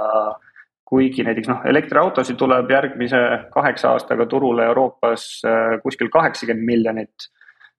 [0.88, 3.20] kuigi näiteks noh, elektriautosid tuleb järgmise
[3.52, 7.28] kaheksa aastaga turule Euroopas äh, kuskil kaheksakümmend miljonit,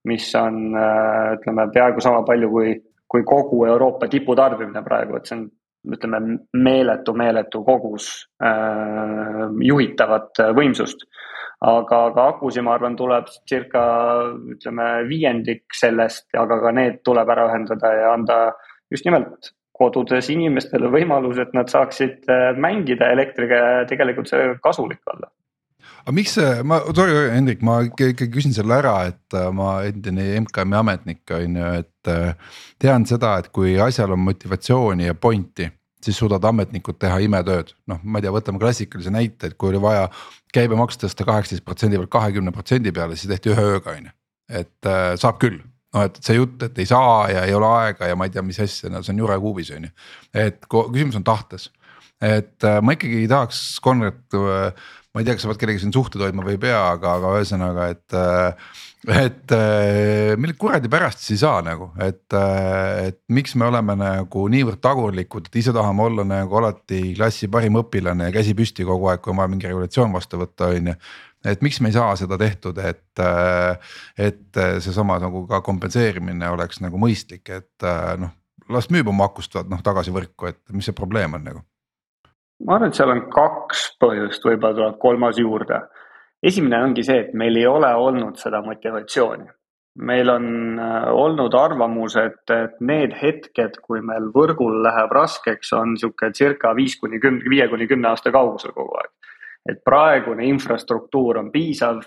[0.06, 2.76] mis on äh, ütleme peaaegu sama palju kui,
[3.10, 5.48] kui kogu Euroopa tiputarbimine praegu, et see on
[5.88, 8.10] ütleme, meeletu, meeletu kogus
[8.44, 11.06] äh, juhitavat võimsust.
[11.60, 13.82] aga, aga akusid, ma arvan, tuleb circa
[14.56, 18.38] ütleme viiendik sellest, aga ka need tuleb ära ühendada ja anda
[18.92, 25.04] just nimelt kodudes inimestele võimalus, et nad saaksid äh, mängida elektriga ja tegelikult see kasulik
[25.08, 25.32] olla
[26.03, 30.25] aga miks see, ma, sorry Hendrik, ma ikkagi küsin selle ära, et äh, ma endine
[30.45, 35.69] MKM-i ametnik on ju, et äh, tean seda, et kui asjal on motivatsiooni ja pointi
[36.03, 39.81] siis suudavad ametnikud teha imetööd, noh, ma ei tea, võtame klassikalise näite, et kui oli
[39.83, 40.05] vaja
[40.55, 44.15] käibemaks tõsta kaheksateist protsendi pealt kahekümne protsendi peale, siis tehti ühe ööga on ju,
[44.62, 45.59] et äh, saab küll.
[45.89, 48.43] Noh, et see jutt, et ei saa ja ei ole aega ja ma ei tea,
[48.45, 49.93] mis asja, no see on jure kuubis on ju.
[50.38, 51.71] et küsimus on tahtes,
[52.21, 54.85] et äh, ma ikkagi tahaks Konrad äh,
[55.19, 57.34] ma ei tea, kas sa pead kellegagi siin suhteid hoidma või ei pea, aga, aga
[57.36, 58.19] ühesõnaga, et.
[59.15, 59.53] et
[60.39, 65.47] mille kuradi pärast siis ei saa nagu, et, et miks me oleme nagu niivõrd tagurlikud,
[65.47, 69.32] et ise tahame olla nagu alati klassi parim õpilane ja käsi püsti kogu aeg, kui
[69.32, 70.97] on vaja mingi regulatsioon vastu võtta, on ju
[71.47, 73.23] et miks me ei saa seda tehtud, et,
[74.19, 78.36] et seesama nagu ka kompenseerimine oleks nagu mõistlik, et noh,
[78.71, 81.63] las müüb oma akust noh tagasi võrku, et mis see probleem on nagu
[82.65, 85.80] ma arvan, et seal on kaks põhjust, võib-olla tuleb kolmas juurde.
[86.43, 89.48] esimene ongi see, et meil ei ole olnud seda motivatsiooni.
[90.00, 95.95] meil on äh, olnud arvamus, et, et need hetked, kui meil võrgul läheb raskeks, on
[95.95, 99.12] niisugune circa viis kuni kümne, viie kuni kümne aasta kaugusel kogu aeg.
[99.69, 102.04] et praegune infrastruktuur on piisav.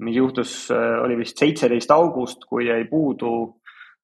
[0.00, 3.32] mis juhtus, äh, oli vist seitseteist august, kui jäi puudu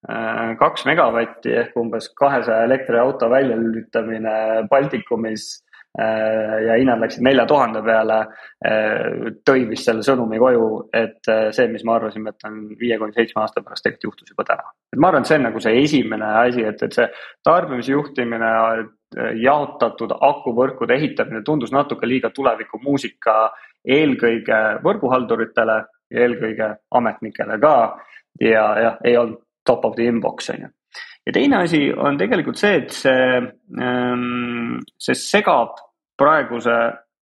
[0.08, 5.65] äh, kaks megavatti ehk umbes kahesaja elektriauto väljalülitamine Baltikumis
[5.96, 8.18] ja hinnad läksid nelja tuhande peale,
[8.66, 12.98] äh, tõi vist selle sõnumi koju, et äh, see, mis me arvasime, et on viie
[13.00, 14.74] kuni seitsme aasta pärast, tegelikult juhtus juba täna.
[14.92, 17.08] et ma arvan, et see on nagu see esimene asi, et, et see
[17.44, 18.52] tarbimise juhtimine,
[19.40, 23.36] jaotatud akuvõrkude ehitamine tundus natuke liiga tulevikumuusika
[23.86, 25.76] eelkõige võrguhalduritele,
[26.10, 27.76] ja eelkõige ametnikele ka.
[28.40, 30.68] ja jah, ei olnud top of the inbox on ju.
[31.26, 33.40] ja teine asi on tegelikult see, et see,
[33.80, 35.78] ähm, see segab
[36.18, 36.76] praeguse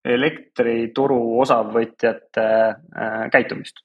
[0.05, 3.85] elektrituru osavõtjate äh, käitumist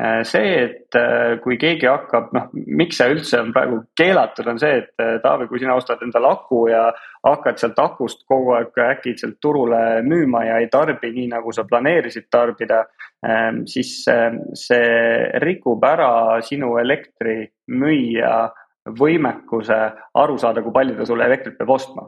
[0.00, 4.60] Äh, see, et äh, kui keegi hakkab, noh, miks see üldse on praegu keelatud, on
[4.62, 6.84] see, et Taavi, kui sina ostad endale aku ja
[7.26, 12.28] hakkad sealt akust kogu aeg äkitselt turule müüma ja ei tarbi nii, nagu sa planeerisid
[12.30, 12.84] tarbida.
[13.26, 14.94] Ähm, siis see
[15.42, 18.32] rikub ära sinu elektrimüüja
[19.02, 19.80] võimekuse
[20.22, 22.06] aru saada, kui palju ta sulle elektrit peab ostma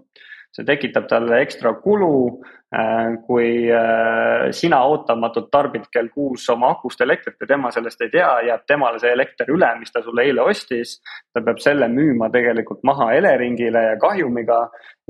[0.56, 2.40] see tekitab talle ekstra kulu.
[2.70, 8.12] Äh, kui äh, sina ootamatult tarbid kell kuus oma akust elektrit ja tema sellest ei
[8.12, 11.00] tea, jääb temale see elekter üle, mis ta sulle eile ostis.
[11.34, 14.60] ta peab selle müüma tegelikult maha Eleringile ja kahjumiga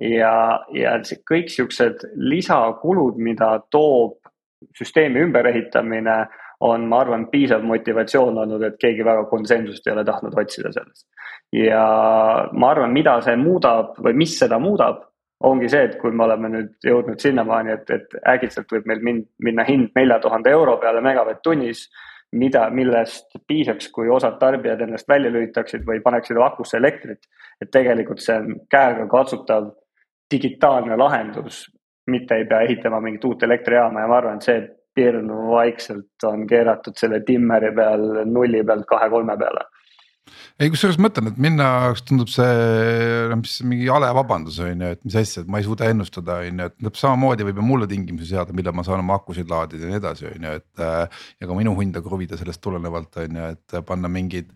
[0.01, 0.33] ja,
[0.73, 0.95] ja
[1.29, 4.17] kõik siuksed lisakulud, mida toob
[4.81, 6.17] süsteemi ümberehitamine
[6.61, 11.07] on, ma arvan, piisav motivatsioon olnud, et keegi väga konsensust ei ole tahtnud otsida sellest.
[11.53, 11.85] ja
[12.53, 15.10] ma arvan, mida see muudab või mis seda muudab,
[15.41, 19.21] ongi see, et kui me oleme nüüd jõudnud sinnamaani, et, et äkitselt võib meil min,
[19.43, 21.89] minna hind nelja tuhande euro peale megavatt-tunnis.
[22.33, 27.27] mida, millest piisaks, kui osad tarbijad ennast välja lülitaksid või paneksid akusse elektrit.
[27.61, 29.71] et tegelikult see on käegakatsutav
[30.31, 31.65] digitaalne lahendus,
[32.07, 34.61] mitte ei pea ehitama mingit uut elektrijaama ja ma arvan, et see
[34.95, 39.67] pirn vaikselt on keeratud selle timmeri peal nulli pealt kahe-kolme peale
[40.61, 42.51] ei, kusjuures ma mõtlen, et minu jaoks tundub see
[43.31, 46.41] noh, mis mingi hale vabandus on ju, et mis asja, et ma ei suuda ennustada,
[46.47, 49.51] on ju, et täpselt samamoodi võib ju mulle tingimusi seada, millal ma saan oma akusid
[49.51, 50.69] laadida ja nii edasi, on ju, et.
[50.81, 54.51] Äh, ja ka minu hinda kruvida sellest tulenevalt on ju, et panna mingid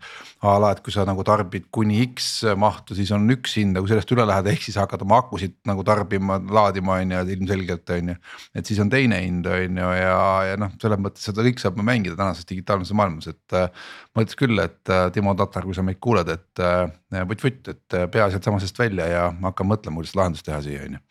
[0.45, 3.91] a la, et kui sa nagu tarbid kuni X mahtu, siis on üks hind, kui
[3.91, 8.13] sellest üle lähed, ehk siis hakkad oma akusid nagu tarbima, laadima on ju, ilmselgelt on
[8.13, 8.17] ju.
[8.55, 10.17] et siis on teine hind on ju ja,
[10.51, 13.69] ja noh, selles mõttes seda kõik saab mängida tänases digitaalses maailmas, et äh,
[14.15, 17.97] ma ütleks küll, et äh, Timo Tatar, kui sa meid kuulad, et äh, vutt-vutt, et
[17.97, 21.03] äh, pea sealt samasest välja ja ma hakkan mõtlema, kuidas lahendust teha siia on ju,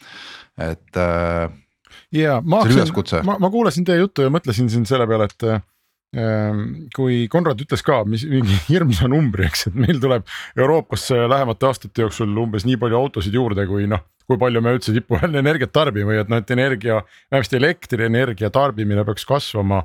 [0.70, 1.44] et äh,.
[2.14, 5.62] ja ma hakkasin, ma, ma kuulasin teie juttu ja mõtlesin siin selle peale, et äh,
[6.94, 12.06] kui Konrad ütles ka, mis mingi hirmsa numbri, eks, et meil tuleb Euroopasse lähemate aastate
[12.06, 16.12] jooksul umbes nii palju autosid juurde, kui noh, kui palju me üldse tipuhääle energiat tarbime
[16.12, 19.82] või et noh, et energia, vähemasti elektrienergia tarbimine peaks kasvama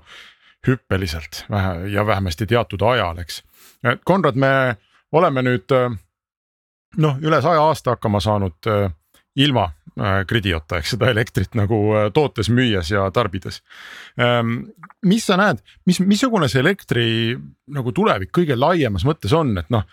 [0.67, 3.43] hüppeliselt vähe ja vähemasti teatud ajal, eks.
[4.04, 4.76] Konrad, me
[5.15, 5.92] oleme nüüd äh,
[7.02, 8.89] noh, üle saja aasta hakkama saanud äh,
[9.39, 11.80] ilma äh, gridiota ehk seda elektrit nagu
[12.15, 13.62] tootes, müües ja tarbides.
[14.20, 14.74] Ähm,
[15.08, 17.08] mis sa näed, mis, missugune see elektri
[17.72, 19.88] nagu tulevik kõige laiemas mõttes on, et noh.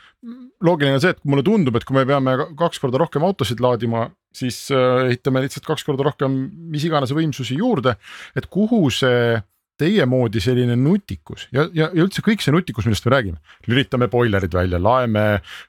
[0.64, 4.08] loogiline on see, et mulle tundub, et kui me peame kaks korda rohkem autosid laadima,
[4.34, 6.32] siis ehitame lihtsalt kaks korda rohkem
[6.72, 7.94] mis iganes võimsusi juurde,
[8.36, 9.36] et kuhu see
[9.80, 14.08] teie moodi selline nutikus ja, ja, ja üldse kõik see nutikus, millest me räägime, lülitame
[14.12, 15.26] boilerid välja, laeme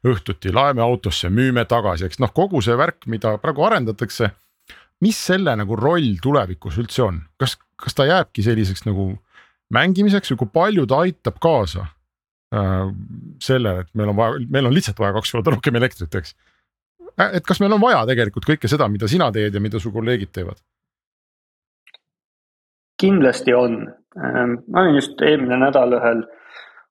[0.07, 4.31] õhtuti, laeme autosse, müüme tagasi, eks noh, kogu see värk, mida praegu arendatakse.
[5.01, 9.11] mis selle nagu roll tulevikus üldse on, kas, kas ta jääbki selliseks nagu
[9.73, 11.83] mängimiseks või kui palju ta aitab kaasa
[12.55, 12.87] äh,
[13.43, 16.33] sellele, et meil on vaja, meil on lihtsalt vaja kaks korda rohkem elektrit, eks.
[17.27, 20.31] et kas meil on vaja tegelikult kõike seda, mida sina teed ja mida su kolleegid
[20.33, 20.63] teevad?
[23.01, 23.79] Kindlasti on.
[24.17, 26.25] Ähm, ma olin just eelmine nädal ühel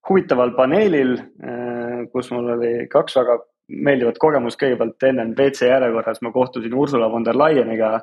[0.09, 6.31] huvitaval paneelil, äh, kus mul oli kaks väga meeldivat kogemust, kõigepealt ennem WC järjekorras ma
[6.31, 7.97] kohtusin Ursula von der Leyeniga,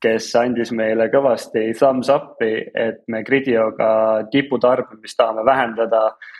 [0.00, 3.90] kes andis meile kõvasti thumbs up'i, et me Gridioga
[4.30, 6.39] tiputarbimist tahame vähendada Äh,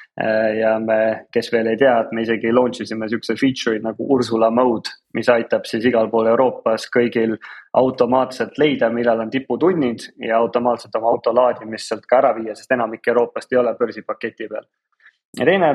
[0.58, 4.50] ja me, kes veel ei tea, et me isegi launch isime siukse feature'i nagu Ursula
[4.54, 7.36] mode, mis aitab siis igal pool Euroopas kõigil
[7.78, 12.72] automaatselt leida, millal on tiputunnid ja automaatselt oma auto laadimist sealt ka ära viia, sest
[12.76, 14.66] enamik Euroopast ei ole börsipaketi peal.
[15.38, 15.68] Ja teine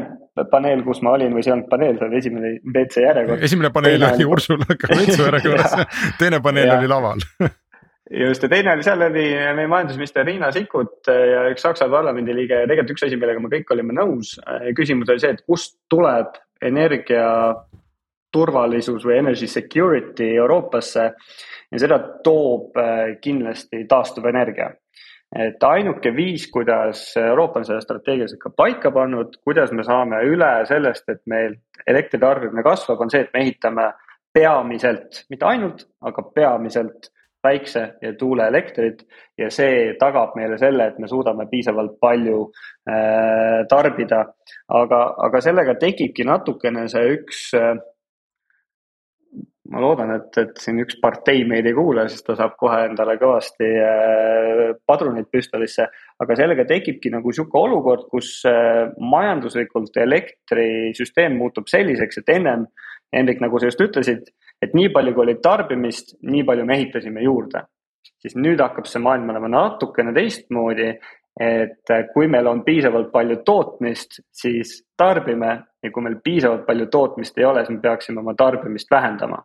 [0.51, 3.43] paneel, kus ma olin või see ei olnud paneel, see oli esimene WC järjekord.
[3.47, 5.75] esimene paneel oli Ursulaga WC järjekorras.
[6.19, 7.23] Teine paneel oli laval
[8.11, 9.23] just ja teine oli, seal oli
[9.57, 13.49] meie majandusminister Riina Sikkut ja üks Saksa parlamendi liige ja tegelikult üks asi, millega me
[13.53, 14.35] kõik olime nõus.
[14.77, 17.25] küsimus oli see, et kust tuleb energia
[18.35, 21.05] turvalisus või energy security Euroopasse
[21.71, 24.73] ja seda toob äh, kindlasti taastuvenergia.
[25.35, 30.51] et ainuke viis, kuidas Euroopa on selle strateegiliselt ka paika pannud, kuidas me saame üle
[30.69, 33.89] sellest, et meil elektritarbimine kasvab, on see, et me ehitame
[34.35, 37.09] peamiselt, mitte ainult, aga peamiselt
[37.45, 39.05] päikse- ja tuuleelektrit
[39.37, 42.39] ja see tagab meile selle, et me suudame piisavalt palju
[42.89, 44.25] äh, tarbida.
[44.67, 47.75] aga, aga sellega tekibki natukene see üks äh,
[49.71, 53.15] ma loodan, et, et siin üks partei meid ei kuule, siis ta saab kohe endale
[53.21, 55.87] kõvasti äh, padruneid püstolisse.
[56.21, 62.67] aga sellega tekibki nagu sihuke olukord, kus äh, majanduslikult elektrisüsteem muutub selliseks, et ennem,
[63.15, 64.29] Hendrik, nagu sa just ütlesid,
[64.65, 67.65] et nii palju, kui oli tarbimist, nii palju me ehitasime juurde.
[68.25, 70.89] siis nüüd hakkab see maailm olema natukene teistmoodi
[71.39, 75.51] et kui meil on piisavalt palju tootmist, siis tarbime
[75.83, 79.43] ja kui meil piisavalt palju tootmist ei ole, siis me peaksime oma tarbimist vähendama.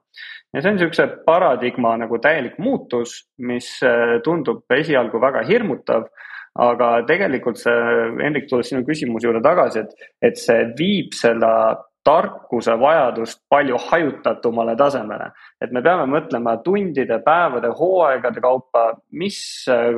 [0.54, 6.06] ja see on niisuguse paradigma nagu täielik muutus, mis äh, tundub esialgu väga hirmutav,
[6.58, 7.74] aga tegelikult see,
[8.22, 11.50] Hendrik, tulles sinu küsimuse juurde tagasi, et, et see viib selle
[12.04, 15.30] tarkuse vajadust palju hajutatumale tasemele.
[15.60, 19.92] et me peame mõtlema tundide, päevade, hooaegade kaupa, mis äh,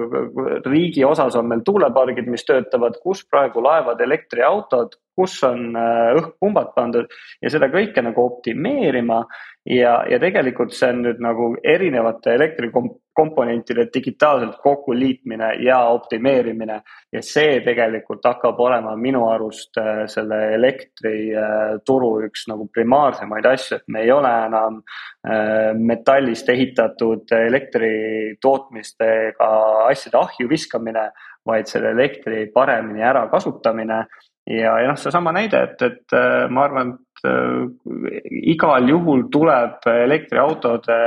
[0.66, 6.74] riigi osas on meil tuulepargid, mis töötavad, kus praegu laevad elektriautod, kus on äh, õhkpumbad
[6.74, 7.10] pandud
[7.42, 9.22] ja seda kõike nagu optimeerima.
[9.70, 12.34] ja, ja tegelikult see on nüüd nagu erinevate
[13.12, 16.82] elektrikomponentide digitaalselt kokkuliitmine ja optimeerimine.
[17.12, 23.76] ja see tegelikult hakkab olema minu arust äh, selle elektrituru äh, üks nagu primaarsemaid asju,
[23.76, 24.82] et me ei ole enam
[25.78, 29.50] metallist ehitatud elektri tootmistega
[29.86, 31.10] asjade ahju viskamine
[31.46, 34.06] vaid selle elektri paremini ärakasutamine
[34.46, 38.20] ja, ja noh, seesama näide, et, et äh, ma arvan, et äh,
[38.54, 40.98] igal juhul tuleb elektriautode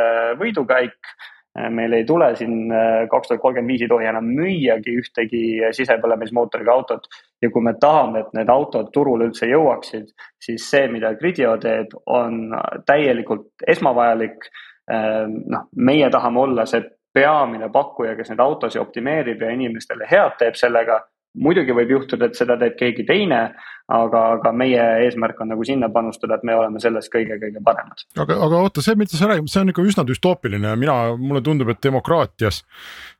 [0.41, 1.15] võidukäik.
[1.55, 2.71] Äh, meil ei tule siin
[3.11, 5.43] kaks tuhat kolmkümmend viis ei tohi enam müüagi ühtegi
[5.77, 7.07] sisepõlemismootoriga autot.
[7.41, 11.93] ja kui me tahame, et need autod turule üldse jõuaksid, siis see, mida Gridio teeb,
[12.05, 14.49] on täielikult esmavajalik.
[14.85, 20.57] noh, meie tahame olla see peamine pakkuja, kes neid autosid optimeerib ja inimestele head teeb
[20.59, 20.99] sellega
[21.35, 23.39] muidugi võib juhtuda, et seda teeb keegi teine,
[23.85, 28.01] aga, aga meie eesmärk on nagu sinna panustada, et me oleme selles kõige-kõige paremad.
[28.17, 31.43] aga, aga oota, see, mida sa räägid, see on ikka üsna düstoopiline ja mina, mulle
[31.45, 32.63] tundub, et demokraatias.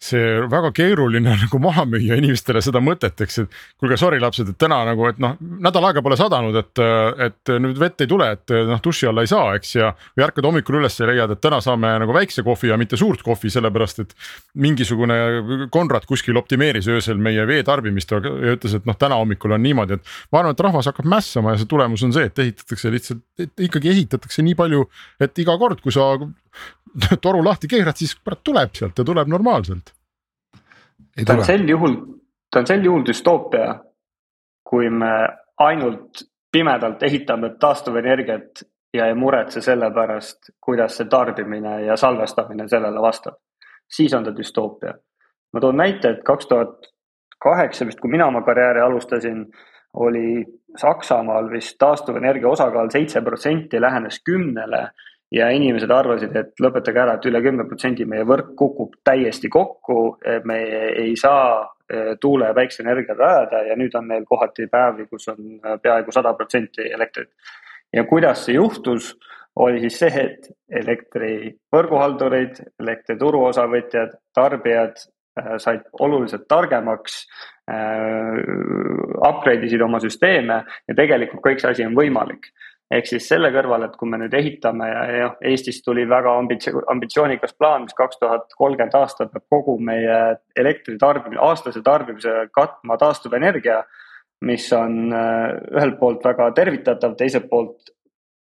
[0.01, 4.57] see väga keeruline nagu maha müüa inimestele seda mõtet, eks, et kuulge, sorry lapsed, et
[4.61, 6.83] täna nagu, et noh, nädal aega pole sadanud, et,
[7.27, 9.91] et nüüd vett ei tule, et noh, duši alla ei saa, eks ja.
[10.17, 13.21] või ärkad hommikul üles ja leiad, et täna saame nagu väikse kohvi ja mitte suurt
[13.25, 14.17] kohvi, sellepärast et
[14.57, 19.63] mingisugune Konrad kuskil optimeeris öösel meie vee tarbimist ja ütles, et noh, täna hommikul on
[19.63, 22.91] niimoodi, et ma arvan, et rahvas hakkab mässama ja see tulemus on see, et ehitatakse
[22.93, 24.85] lihtsalt, et ikkagi ehitatakse nii palju,
[25.21, 26.13] et iga kord, kui sa
[27.25, 29.91] toru lahti keerad, siis kurat tuleb sealt ja tuleb normaalselt.
[31.25, 31.97] ta on sel juhul,
[32.51, 33.75] ta on sel juhul düstoopia,
[34.65, 35.11] kui me
[35.61, 38.63] ainult pimedalt ehitame taastuvenergiat
[38.95, 43.35] ja ei muretse selle pärast, kuidas see tarbimine ja salvestamine sellele vastab.
[43.91, 44.93] siis on ta düstoopia.
[45.53, 46.87] ma toon näite, et kaks tuhat
[47.43, 49.45] kaheksa vist, kui mina oma karjääri alustasin
[49.95, 50.45] oli
[50.77, 54.81] Saksamaal vist taastuvenergia osakaal seitse protsenti, lähenes kümnele
[55.31, 60.17] ja inimesed arvasid, et lõpetage ära, et üle kümne protsendi meie võrk kukub täiesti kokku,
[60.45, 60.57] me
[61.05, 65.55] ei saa e, tuule ja päikseenergiat rajada ja nüüd on meil kohati päevi, kus on
[65.57, 67.31] e, peaaegu sada protsenti elektrit.
[67.93, 69.15] ja kuidas see juhtus,
[69.55, 70.49] oli siis see, et
[70.83, 74.99] elektri võrguhaldurid, elektrituru osavõtjad, tarbijad
[75.57, 77.25] said oluliselt targemaks
[77.71, 78.37] äh,,
[79.27, 82.51] upgrade isid oma süsteeme ja tegelikult kõik see asi on võimalik.
[82.91, 86.83] ehk siis selle kõrval, et kui me nüüd ehitame ja, ja Eestis tuli väga ambitsioon,
[86.93, 93.81] ambitsioonikas plaan, mis kaks tuhat kolmkümmend aastat peab kogu meie elektritarbimine, aastase tarbimise katma taastuvenergia
[94.45, 97.91] mis on äh, ühelt poolt väga tervitatav, teiselt poolt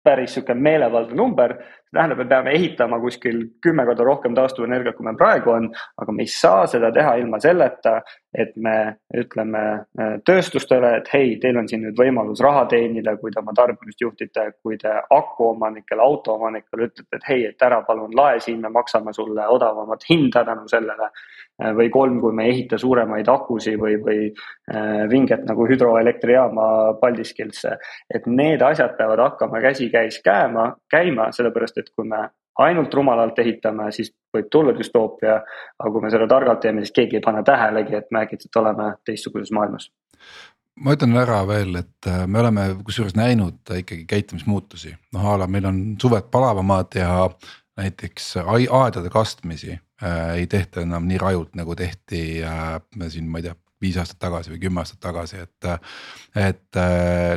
[0.04, 1.56] päris sihuke meelevaldne number.
[1.94, 5.68] tähendab, me peame ehitama kuskil kümme korda rohkem taastuvenergiat, kui meil praegu on,
[6.02, 7.92] aga me ei saa seda teha ilma selleta,
[8.34, 9.62] et me ütleme
[10.00, 14.02] äh, tööstustele, et hei, teil on siin nüüd võimalus raha teenida, kui te oma tarbimist
[14.02, 19.14] juhtite, kui te akuomanikele, autoomanikele ütlete, et hei, et ära palun lae siin, me maksame
[19.14, 21.12] sulle odavamat hinda tänu sellele.
[21.62, 26.64] Äh, või kolm, kui me ei ehita suuremaid akusid või, või äh, vinget nagu hüdroelektrijaama
[26.98, 27.76] Paldiskisse.
[28.10, 32.24] et need asjad peavad hakkama käsikäis käima, käima, sellepärast et kui me
[32.58, 35.36] ainult rumalalt ehitame, siis võib tulla düstoopia.
[35.78, 38.90] aga kui me seda targalt teeme, siis keegi ei pane tähelegi, et me äkitselt oleme
[39.06, 39.92] teistsuguses maailmas.
[40.74, 45.46] ma ütlen ära veel, et äh, me oleme kusjuures näinud ikkagi käitumismuutusi, noh a la
[45.46, 47.30] meil on suved palavamad ja
[47.78, 49.93] näiteks aedade kastmisi äh,
[50.36, 54.52] ei tehta enam nii rajult nagu tehti äh, siin, ma ei tea, viis aastat tagasi
[54.52, 55.66] või kümme aastat tagasi, et.
[56.38, 56.78] et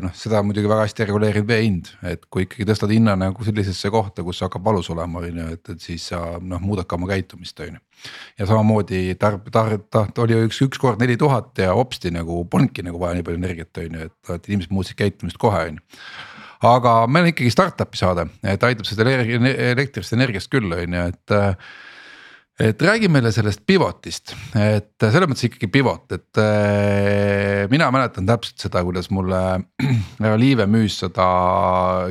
[0.04, 3.92] noh, seda muidugi väga hästi reguleerib vee hind, et kui ikkagi tõstad hinna nagu sellisesse
[3.94, 7.10] kohta, kus hakkab valus olema, on ju, et, et siis sa noh muudad ka oma
[7.12, 7.84] käitumist, on ju.
[8.40, 12.86] ja samamoodi tarb-, tar-, ta oli üks, üks kord neli tuhat ja hopsti nagu polnudki
[12.86, 15.86] nagu vaja nii palju energiat, on ju, et inimesed muutsid käitumist kohe, on ju
[16.68, 21.36] aga meil on ikkagi startup'i saade, et aitab seda elektrist energiast küll, on ju, et
[22.58, 28.66] et räägi meile sellest pivotist, et selles mõttes ikkagi pivot, et äh, mina mäletan täpselt
[28.66, 29.42] seda, kuidas mulle
[30.24, 31.28] härra Liive müüs seda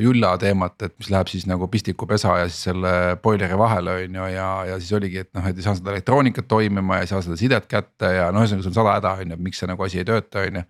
[0.02, 2.92] Julla teemat, et mis läheb siis nagu pistikupesa ja siis selle
[3.22, 6.46] boileri vahele on ju ja, ja siis oligi, et noh, et ei saa seda elektroonikat
[6.50, 9.34] toimima ja ei saa seda sidet kätte ja noh, ühesõnaga see on sada häda on
[9.34, 10.66] ju, miks see nagu asi ei tööta, on ju.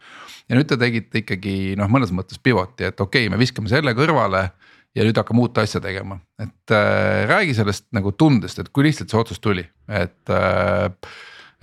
[0.49, 3.93] ja nüüd te tegite ikkagi noh, mõnes mõttes pivoti, et okei okay,, me viskame selle
[3.99, 4.49] kõrvale
[4.97, 9.12] ja nüüd hakkame uut asja tegema, et äh, räägi sellest nagu tundest, et kui lihtsalt
[9.12, 10.88] see otsus tuli, et äh,.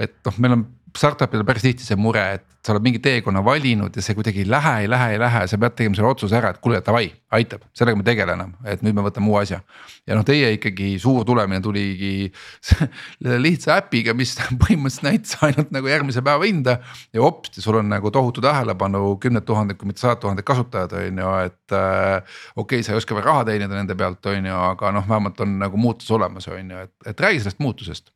[0.01, 0.65] et noh, meil on
[0.97, 4.43] startup'il on päris tihti see mure, et sa oled mingi teekonna valinud ja see kuidagi
[4.43, 7.09] ei lähe, ei lähe, ei lähe, sa pead tegema selle otsuse ära, et kuule davai,
[7.35, 9.59] aitab, sellega me ei tegele enam, et nüüd me võtame uue asja.
[10.07, 12.31] ja noh, teie ikkagi suur tulemine tuligi
[13.45, 16.77] lihtsa äpiga, mis põhimõtteliselt näitas ainult nagu järgmise päeva hinda.
[17.13, 21.23] ja hopsti, sul on nagu tohutu tähelepanu, kümned tuhanded, kui mitte sajad tuhanded kasutajad on
[21.25, 22.39] ju, et äh,.
[22.55, 25.43] okei okay,, sa ei oska veel raha teenida nende pealt, on ju, aga noh, vähemalt
[25.43, 28.13] on nagu muutus olemas, on ju, et, et räägi sellest muutusest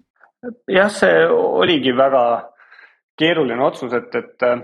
[0.72, 2.24] jah, see oligi väga
[3.18, 4.62] keeruline otsus, et, et äh,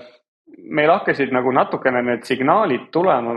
[0.78, 3.34] meil hakkasid nagu natukene need signaalid tulema,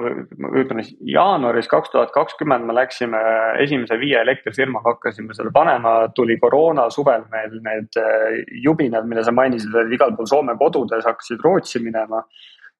[0.60, 3.20] ütleme jaanuaris kaks tuhat kakskümmend me läksime
[3.62, 9.34] esimese viie elektrifirmaga hakkasime seal panema, tuli koroona suvel meil need äh, jubinad, mida sa
[9.34, 12.22] mainisid, olid igal pool Soome kodudes, hakkasid Rootsi minema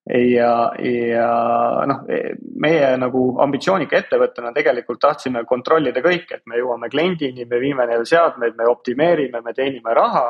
[0.06, 1.28] ja, ja
[1.90, 2.04] noh,
[2.62, 8.06] meie nagu ambitsioonika ettevõttena tegelikult tahtsime kontrollida kõike, et me jõuame kliendini, me viime neile
[8.06, 10.28] seadmeid, me optimeerime, me teenime raha.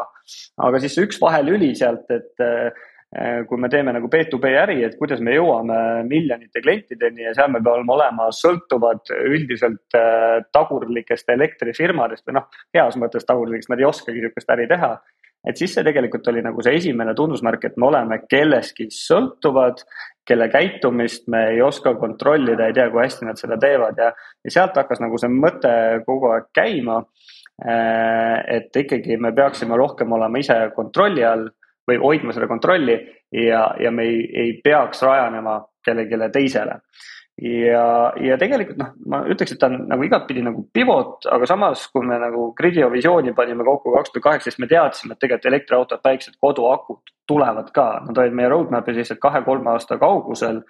[0.65, 5.21] aga siis üks vahelüli sealt, et eh, kui me teeme nagu B2B äri, et kuidas
[5.21, 5.77] me jõuame
[6.09, 12.97] miljonite klientideni ja seal me peame olema sõltuvad üldiselt eh, tagurlikest elektrifirmadest või noh, heas
[12.97, 14.95] mõttes tagurlikest, nad ei oskagi sihukest äri teha
[15.47, 19.83] et siis see tegelikult oli nagu see esimene tunnusmärk, et me oleme kellestki sõltuvad,
[20.27, 24.11] kelle käitumist me ei oska kontrollida, ei tea, kui hästi nad seda teevad ja,
[24.45, 25.73] ja sealt hakkas nagu see mõte
[26.07, 27.03] kogu aeg käima.
[27.57, 31.47] Äh, et ikkagi me peaksime rohkem olema ise kontrolli all
[31.89, 32.99] või hoidma seda kontrolli
[33.33, 36.81] ja, ja me ei, ei peaks rajanema kellelegi teisele
[37.43, 41.85] ja, ja tegelikult noh, ma ütleks, et ta on nagu igatpidi nagu pivot, aga samas,
[41.93, 46.03] kui me nagu Gridio visiooni panime kokku kaks tuhat kaheksateist, me teadsime, et tegelikult elektriautod,
[46.05, 50.63] väiksed koduakud tulevad ka, nad olid meie roadmap'is lihtsalt kahe-kolme aasta kaugusel.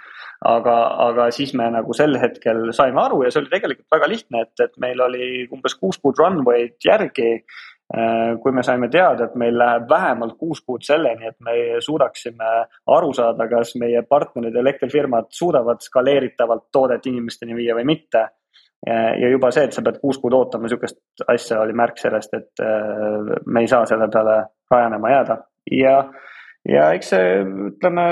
[0.45, 4.43] aga, aga siis me nagu sel hetkel saime aru ja see oli tegelikult väga lihtne,
[4.45, 7.31] et, et meil oli umbes kuus kuud runway'd järgi
[8.43, 12.49] kui me saime teada, et meil läheb vähemalt kuus kuud selleni, et me suudaksime
[12.97, 18.24] aru saada, kas meie partnerid, elektrifirmad suudavad skaleeritavalt toodet inimesteni viia või mitte.
[18.87, 20.99] ja juba see, et sa pead kuus kuud ootama sihukest
[21.30, 24.37] asja, oli märk sellest, et äh, me ei saa selle peale
[24.70, 25.39] rajanema jääda
[25.72, 25.95] ja
[26.71, 27.29] ja eks see,
[27.71, 28.07] ütleme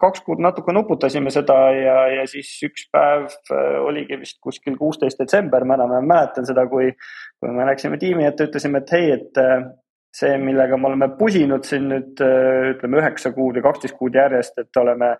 [0.00, 5.20] kaks kuud natuke nuputasime seda ja, ja siis üks päev äh, oligi vist kuskil kuusteist
[5.22, 6.92] detsember, ma enam ei mäletan seda, kui,
[7.40, 9.68] kui me läksime tiimi ette, ütlesime, et hei, et äh,
[10.14, 14.58] see, millega me oleme pusinud siin nüüd äh, ütleme üheksa kuud või kaksteist kuud järjest,
[14.62, 15.10] et oleme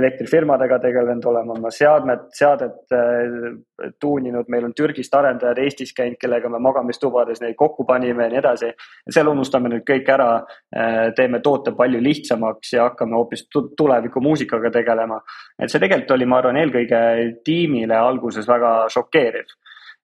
[0.00, 6.50] elektrifirmadega tegelenud, oleme oma seadmed, seadet äh, tuuninud, meil on Türgist arendajad Eestis käinud, kellega
[6.52, 8.72] me magamistubades neid kokku panime ja nii edasi.
[9.10, 10.28] seal unustame nüüd kõik ära,
[10.76, 15.22] äh, teeme toote palju lihtsamaks ja hakkame hoopis tulevikumuusikaga tegelema.
[15.58, 17.02] et see tegelikult oli, ma arvan, eelkõige
[17.44, 19.56] tiimile alguses väga šokeeriv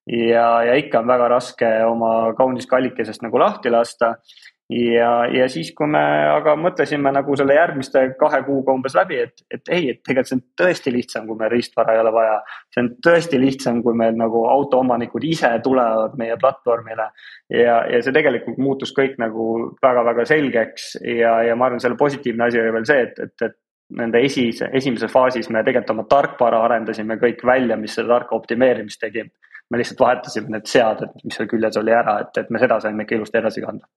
[0.09, 4.15] ja, ja ikka on väga raske oma kaunist kallikesest nagu lahti lasta.
[4.69, 9.41] ja, ja siis, kui me aga mõtlesime nagu selle järgmiste kahe kuuga umbes läbi, et,
[9.51, 12.35] et ei, et tegelikult see on tõesti lihtsam, kui meil riistvara ei ole vaja.
[12.75, 17.09] see on tõesti lihtsam, kui meil nagu autoomanikud ise tulevad meie platvormile.
[17.53, 19.49] ja, ja see tegelikult muutus kõik nagu
[19.83, 23.59] väga-väga selgeks ja, ja ma arvan, selle positiivne asi oli veel see, et, et, et
[23.99, 29.01] nende esise, esimeses faasis me tegelikult oma tarkvara arendasime kõik välja, mis seda tarka optimeerimist
[29.01, 29.25] tegi
[29.71, 33.05] me lihtsalt vahetasime need seaded, mis seal küljes oli ära, et, et me seda saime
[33.05, 33.89] ikka ilusti edasi kanda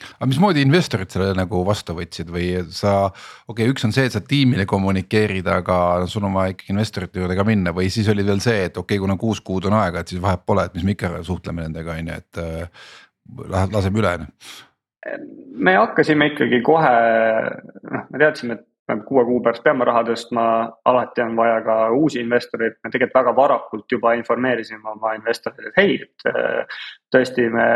[0.00, 4.16] aga mismoodi investorid selle nagu vastu võtsid või sa, okei okay,, üks on see, et
[4.16, 5.76] sa tiimile kommunikeerid, aga
[6.10, 8.96] sul on vaja ikkagi investorite juurde ka minna või siis oli veel see, et okei
[8.96, 11.66] okay,, kuna kuus kuud on aega, et siis vahet pole, et mis me ikka suhtleme
[11.66, 12.88] nendega, on ju, et äh,
[13.76, 14.16] laseme üle.
[15.68, 16.96] me hakkasime ikkagi kohe,
[17.90, 18.66] noh, me teadsime, et
[19.06, 20.46] kuue kuu pärast peame raha tõstma,
[20.90, 25.80] alati on vaja ka uusi investoreid, me tegelikult väga varakult juba informeerisime oma investoreid, et
[25.80, 26.82] hei, et äh,
[27.14, 27.68] tõesti, me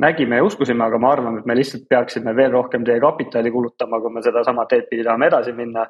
[0.00, 4.00] nägime ja uskusime, aga ma arvan, et me lihtsalt peaksime veel rohkem teie kapitali kulutama,
[4.02, 5.86] kui me sedasama teed pidi tahame edasi minna.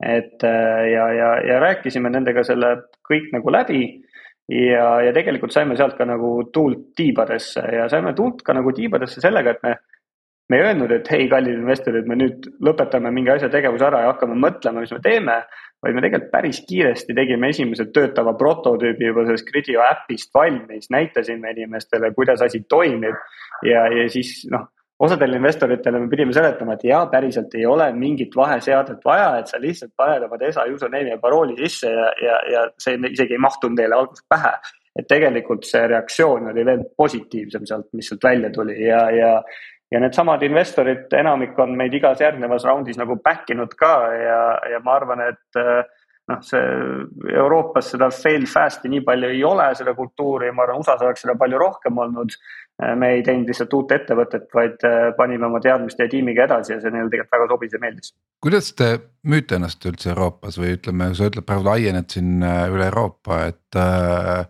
[0.00, 2.76] et äh, ja, ja, ja rääkisime nendega selle
[3.10, 3.82] kõik nagu läbi
[4.48, 9.20] ja, ja tegelikult saime sealt ka nagu tuult tiibadesse ja saime tuult ka nagu tiibadesse
[9.20, 9.74] sellega, et me
[10.50, 14.10] me ei öelnud, et hei, kallid investorid, me nüüd lõpetame mingi asja tegevuse ära ja
[14.10, 15.42] hakkame mõtlema, mis me teeme.
[15.80, 21.54] vaid me tegelikult päris kiiresti tegime esimese töötava prototüübi juba sellest Gridio äpist valmis, näitasime
[21.54, 23.14] inimestele, kuidas asi toimib.
[23.62, 24.66] ja, ja siis noh,
[24.98, 29.60] osadele investoritele me pidime seletama, et jaa, päriselt ei ole mingit vaheseadet vaja, et sa
[29.60, 33.78] lihtsalt paned oma DESA username'i ja parooli sisse ja, ja, ja see isegi ei mahtunud
[33.78, 34.52] teile alguses pähe
[34.98, 39.34] et tegelikult see reaktsioon oli veel positiivsem sealt, mis sealt välja tuli ja, ja
[39.90, 44.42] ja needsamad investorid, enamik on meid igas järgnevas raundis nagu back inud ka ja,
[44.74, 45.82] ja ma arvan, et eh,
[46.30, 51.06] noh, see Euroopas seda fail fast'i nii palju ei ole, seda kultuuri, ma arvan, USA-s
[51.06, 52.38] oleks seda palju rohkem olnud.
[52.80, 56.76] Eh, me ei teinud lihtsalt uut ettevõtet, vaid eh, panime oma teadmiste ja tiimiga edasi
[56.76, 58.14] ja see neile tegelikult väga sobis ja meeldis.
[58.40, 58.92] kuidas te
[59.26, 64.46] müüte ennast üldse Euroopas või ütleme, sa ütled praegu laiened siin üle Euroopa, et äh,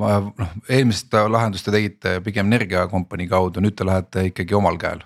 [0.00, 0.30] noh,
[0.68, 5.04] eelmist lahendust te tegite pigem energiakompanii kaudu, nüüd te lähete ikkagi omal käel.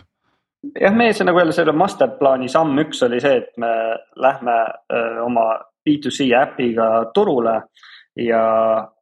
[0.80, 3.70] jah, meie nagu jälle selle master plaani samm üks oli see, et me
[4.16, 4.57] lähme
[4.93, 5.51] öö, oma
[5.86, 7.61] B2C äpiga turule
[8.18, 8.41] ja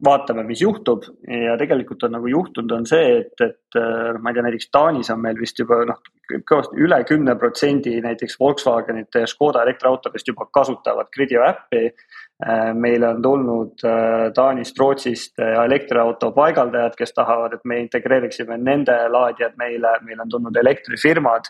[0.04, 4.36] vaatame, mis juhtub ja tegelikult on nagu juhtunud, on see, et, et noh, ma ei
[4.36, 6.02] tea, näiteks Taanis on meil vist juba noh,
[6.50, 11.88] kõvasti üle kümne protsendi näiteks Volkswagenite ja Škoda elektriautodest juba kasutavad Gridio äppi
[12.76, 18.96] meile on tulnud äh, Taanist, Rootsist äh, elektriauto paigaldajad, kes tahavad, et me integreeriksime nende
[19.08, 21.48] laadijad meile, meil on tulnud elektrifirmad.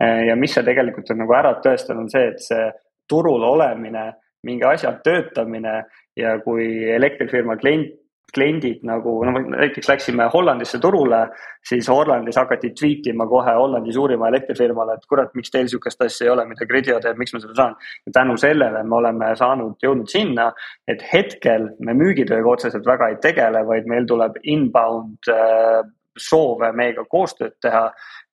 [0.00, 2.68] ja mis see tegelikult on nagu ära tõestanud, on see, et see
[3.10, 4.04] turul olemine,
[4.46, 5.82] mingi asja töötamine
[6.16, 7.99] ja kui elektrifirma klient
[8.34, 11.20] kliendid nagu, no näiteks läksime Hollandisse turule,
[11.68, 16.26] siis Hollandis hakati tweet ima kohe Hollandi suurima elektrifirmale, et kurat, miks teil sihukest asja
[16.26, 17.78] ei ole, mida Gridio teeb, miks ma seda saan.
[18.12, 20.50] tänu sellele me oleme saanud, jõudnud sinna,
[20.88, 25.80] et hetkel me müügitööga otseselt väga ei tegele, vaid meil tuleb inbound äh,
[26.22, 27.86] soove meiega koostööd teha.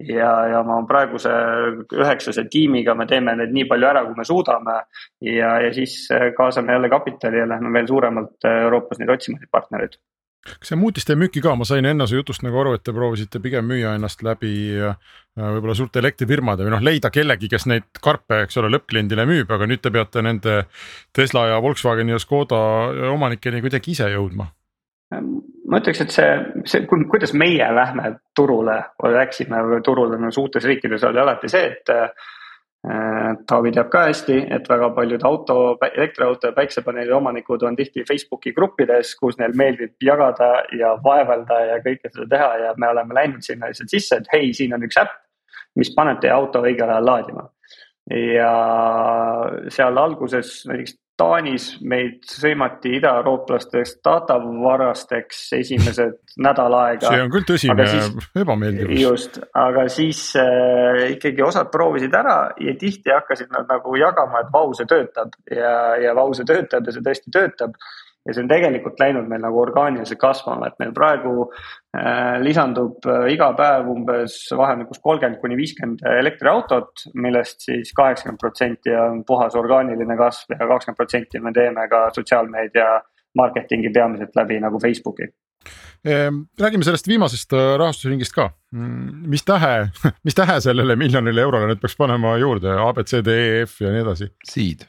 [0.08, 1.32] ja, ja ma praeguse
[1.98, 4.82] üheksase tiimiga me teeme need nii palju ära, kui me suudame.
[5.22, 6.04] ja, ja siis
[6.38, 9.98] kaasame jälle kapitali ja lähme veel suuremalt Euroopas neid otsima, neid partnereid
[10.48, 12.94] kas see muutis teie müüki ka, ma sain enne su jutust nagu aru, et te
[12.96, 14.96] proovisite pigem müüa ennast läbi äh,
[15.38, 19.68] võib-olla suurte elektrifirmade või noh, leida kellegi, kes neid karpe, eks ole, lõppkliendile müüb, aga
[19.70, 20.60] nüüd te peate nende
[21.16, 22.62] Tesla ja Volkswageni ja Škoda
[23.12, 24.52] omanikeni kuidagi ise jõudma
[25.68, 26.32] ma ütleks, et see,
[26.70, 31.96] see, kuidas meie lähme turule või läksime turule no suurtes riikides oli alati see, et
[31.96, 32.10] äh,.
[32.88, 38.54] Taavi teab ka hästi, et väga paljud auto, elektriauto ja päiksepaneeli omanikud on tihti Facebooki
[38.56, 43.44] gruppides, kus neil meeldib jagada ja vaevelda ja kõike seda teha ja me oleme läinud
[43.44, 45.18] sinna lihtsalt sisse, et hei, siin on üks äpp,
[45.76, 47.48] mis paneb teie auto õigel ajal laadima
[48.14, 48.54] ja
[49.74, 57.10] seal alguses näiteks Taanis meid sõimati idaeurooplastest datavarasteks esimesed nädal aega.
[57.10, 57.88] see on küll tõsine
[58.38, 59.00] ebameeldivus.
[59.02, 64.54] just, aga siis äh, ikkagi osad proovisid ära ja tihti hakkasid nad nagu jagama, et
[64.54, 67.74] vau, see töötab ja, ja vau, see töötab ja see tõesti töötab
[68.28, 73.30] ja see on tegelikult läinud meil nagu orgaaniliselt kasvama, et meil praegu äh, lisandub äh,
[73.34, 80.20] iga päev umbes vahemikus kolmkümmend kuni viiskümmend elektriautot, millest siis kaheksakümmend protsenti on puhas orgaaniline
[80.20, 82.98] kasv ja kakskümmend protsenti me teeme ka sotsiaalmeedia
[83.38, 85.30] marketingi peamiselt läbi nagu Facebooki
[86.06, 88.50] ehm, räägime sellest viimasest äh, rahastusringist ka.
[88.76, 89.88] Mm, mis tähe,
[90.28, 94.32] mis tähe sellele miljonile eurole nüüd peaks panema juurde, abc, DEF ja nii edasi?
[94.52, 94.86] Seed.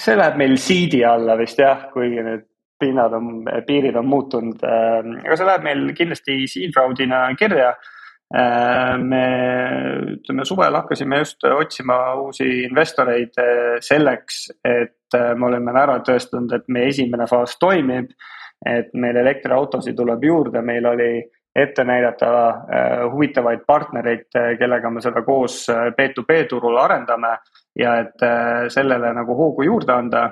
[0.00, 2.46] see läheb meil seed'i alla vist jah, kuigi nüüd
[2.80, 7.74] pinnad on, piirid on muutunud, ähm, aga see läheb meil kindlasti seed round'ina kirja.
[8.30, 9.24] Ähm, me
[10.14, 16.54] ütleme suvel hakkasime just otsima uusi investoreid äh, selleks, et äh, me oleme ära tõestanud,
[16.54, 18.12] et meie esimene faas toimib.
[18.60, 21.22] et meil elektriautosid tuleb juurde, meil oli
[21.56, 24.26] ette näidata äh, huvitavaid partnereid,
[24.60, 25.62] kellega me seda koos
[25.96, 27.30] B2B turul arendame
[27.80, 28.26] ja et
[28.68, 30.26] sellele nagu hoogu juurde anda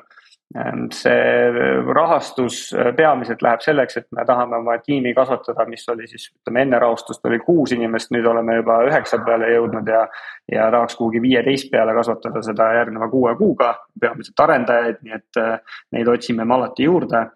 [0.93, 1.51] see
[1.95, 6.63] rahastus äh, peamiselt läheb selleks, et me tahame oma tiimi kasvatada, mis oli siis ütleme
[6.65, 10.07] enne rahastust oli kuus inimest, nüüd oleme juba üheksa peale jõudnud ja.
[10.53, 15.83] ja tahaks kuhugi viieteist peale kasvatada seda järgneva kuue kuuga, peamiselt arendajaid, nii et äh,
[15.93, 17.27] neid otsime me alati juurde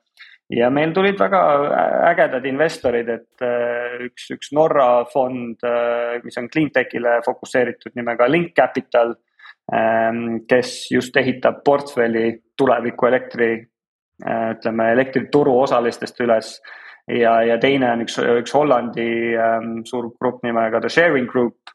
[0.53, 1.43] ja meil tulid väga
[2.15, 5.61] ägedad investorid, et äh, üks, üks Norra fond,
[6.25, 9.13] mis on cleantech'ile fokusseeritud nimega Link Capital
[10.49, 13.53] kes just ehitab portfelli tuleviku elektri,
[14.27, 16.61] äh, ütleme elektrituru osalistest üles.
[17.09, 21.73] ja, ja teine on üks, üks Hollandi ähm, suur grupp nimega The Sharing Group,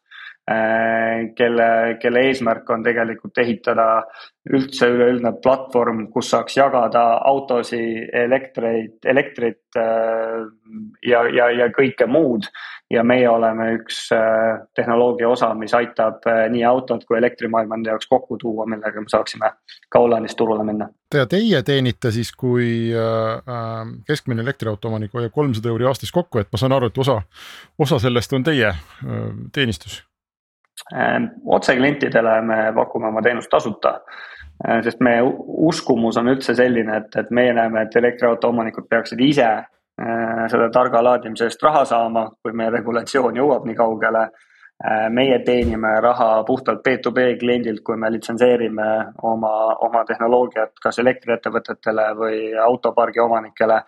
[1.36, 1.64] kelle,
[2.00, 3.86] kelle eesmärk on tegelikult ehitada
[4.48, 12.48] üldse üleüldine platvorm, kus saaks jagada autosid, elektreid, elektrit ja, ja, ja kõike muud
[12.90, 17.92] ja meie oleme üks äh, tehnoloogia osa, mis aitab äh, nii autot kui elektrimaailma enda
[17.92, 19.50] jaoks kokku tuua, millega me saaksime
[19.88, 20.88] ka Hollandis turule minna.
[21.14, 26.52] ja teie teenite siis, kui äh, keskmine elektriauto omanik hoiab kolmsada euri aastas kokku, et
[26.52, 27.20] ma saan aru, et osa,
[27.78, 28.72] osa sellest on teie
[29.52, 30.02] teenistus?
[31.46, 33.98] Otse klientidele me pakume oma teenust tasuta
[34.82, 39.50] sest meie uskumus on üldse selline, et, et meie näeme, et elektriauto omanikud peaksid ise
[39.98, 44.28] Äh, selle targa laadimise eest raha saama, kui meie regulatsioon jõuab nii kaugele.
[45.10, 48.84] Meie teenime raha puhtalt B2B kliendilt, kui me litsenseerime
[49.26, 49.50] oma,
[49.82, 53.80] oma tehnoloogiat kas elektriettevõtetele või autopargi omanikele.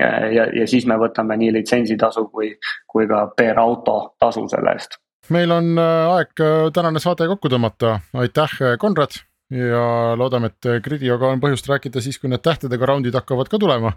[0.00, 2.50] Ja, ja siis me võtame nii litsentsitasu kui,
[2.90, 4.98] kui ka per auto tasu selle eest
[5.34, 6.42] meil on äh, aeg
[6.74, 9.20] tänane saade kokku tõmmata, aitäh, Konrad!
[9.54, 13.92] Ja loodame, et Gridioga on põhjust rääkida siis, kui need tähtedega raundid hakkavad ka tulema.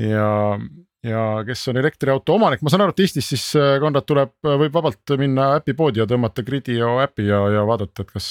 [0.00, 0.56] ja,
[1.04, 4.74] ja kes on elektriauto omanik, ma saan aru, et Eestis siis äh, Konrad tuleb, võib
[4.74, 8.30] vabalt minna äpipoodi ja tõmmata Gridio äpi ja, ja vaadata, et kas,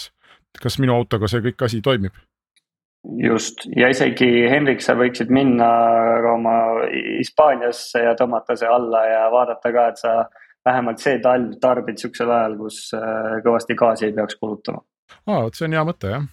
[0.62, 2.18] kas minu autoga see kõik asi toimib.
[3.22, 3.68] Just.
[3.78, 5.68] Ja isegi Hendrik, sa võiksid minna
[6.24, 6.56] ka oma
[6.90, 10.16] Hispaaniasse ja tõmmata see alla ja vaadata ka, et sa
[10.66, 14.84] vähemalt see talv tarbid siuksel ajal, kus äh, kõvasti gaasi ei peaks kulutama.
[15.28, 16.26] aa, vot see on hea mõte jah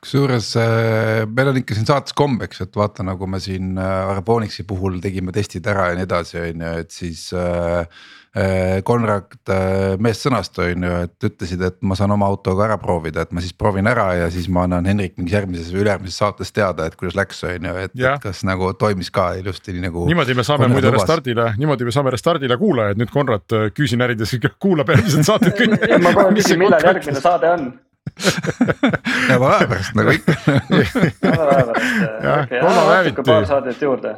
[0.00, 4.64] kusjuures äh, meil on ikka siin saates kombeks, et vaata, nagu me siin äh, Arbonixi
[4.68, 7.84] puhul tegime testid ära ja nii edasi, on ju, et siis äh,.
[8.30, 12.78] äh Konrad äh, meest sõnast on ju, et ütlesid, et ma saan oma autoga ära
[12.80, 16.22] proovida, et ma siis proovin ära ja siis ma annan Henrik mingis järgmises või ülejärgmises
[16.22, 19.84] saates teada, et kuidas läks, on ju, et, et kas nagu toimis ka ilusti nii
[19.88, 20.06] nagu.
[20.08, 25.26] niimoodi me saame muide Restardile, niimoodi me saame Restardile kuulajaid, nüüd Konrad küüsinärides kuulab järgmised
[25.28, 27.72] saated kõik ma kohe küsin, millal järgmine saade on
[29.30, 30.34] nädala aja pärast nagu ikka.
[31.24, 34.14] nädala aja pärast, natuke paar saadet juurde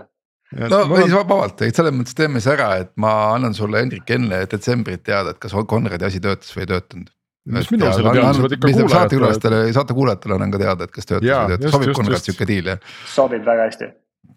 [0.52, 4.10] no või siis vabalt, et selles mõttes teeme siis ära, et ma annan sulle Hendrik
[4.12, 7.08] enne detsembrit teada, et kas Konradi asi töötas või ei töötanud.
[7.56, 8.92] mis minul selle pead ikka kuulajatele.
[8.94, 12.72] saatekülastele, saatekuulajatele annan ka teada, et kas töötas või ei töötas, sobib Konrad sihuke diil
[12.74, 12.94] jah?
[13.14, 13.92] sobib väga hästi.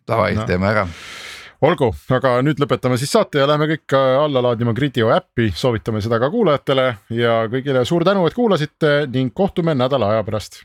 [0.06, 0.88] Davai no., teeme ära
[1.66, 6.20] olgu, aga nüüd lõpetame siis saate ja läheme kõik alla laadima Gridio äppi, soovitame seda
[6.22, 6.88] ka kuulajatele
[7.18, 10.64] ja kõigile suur tänu, et kuulasite ning kohtume nädala aja pärast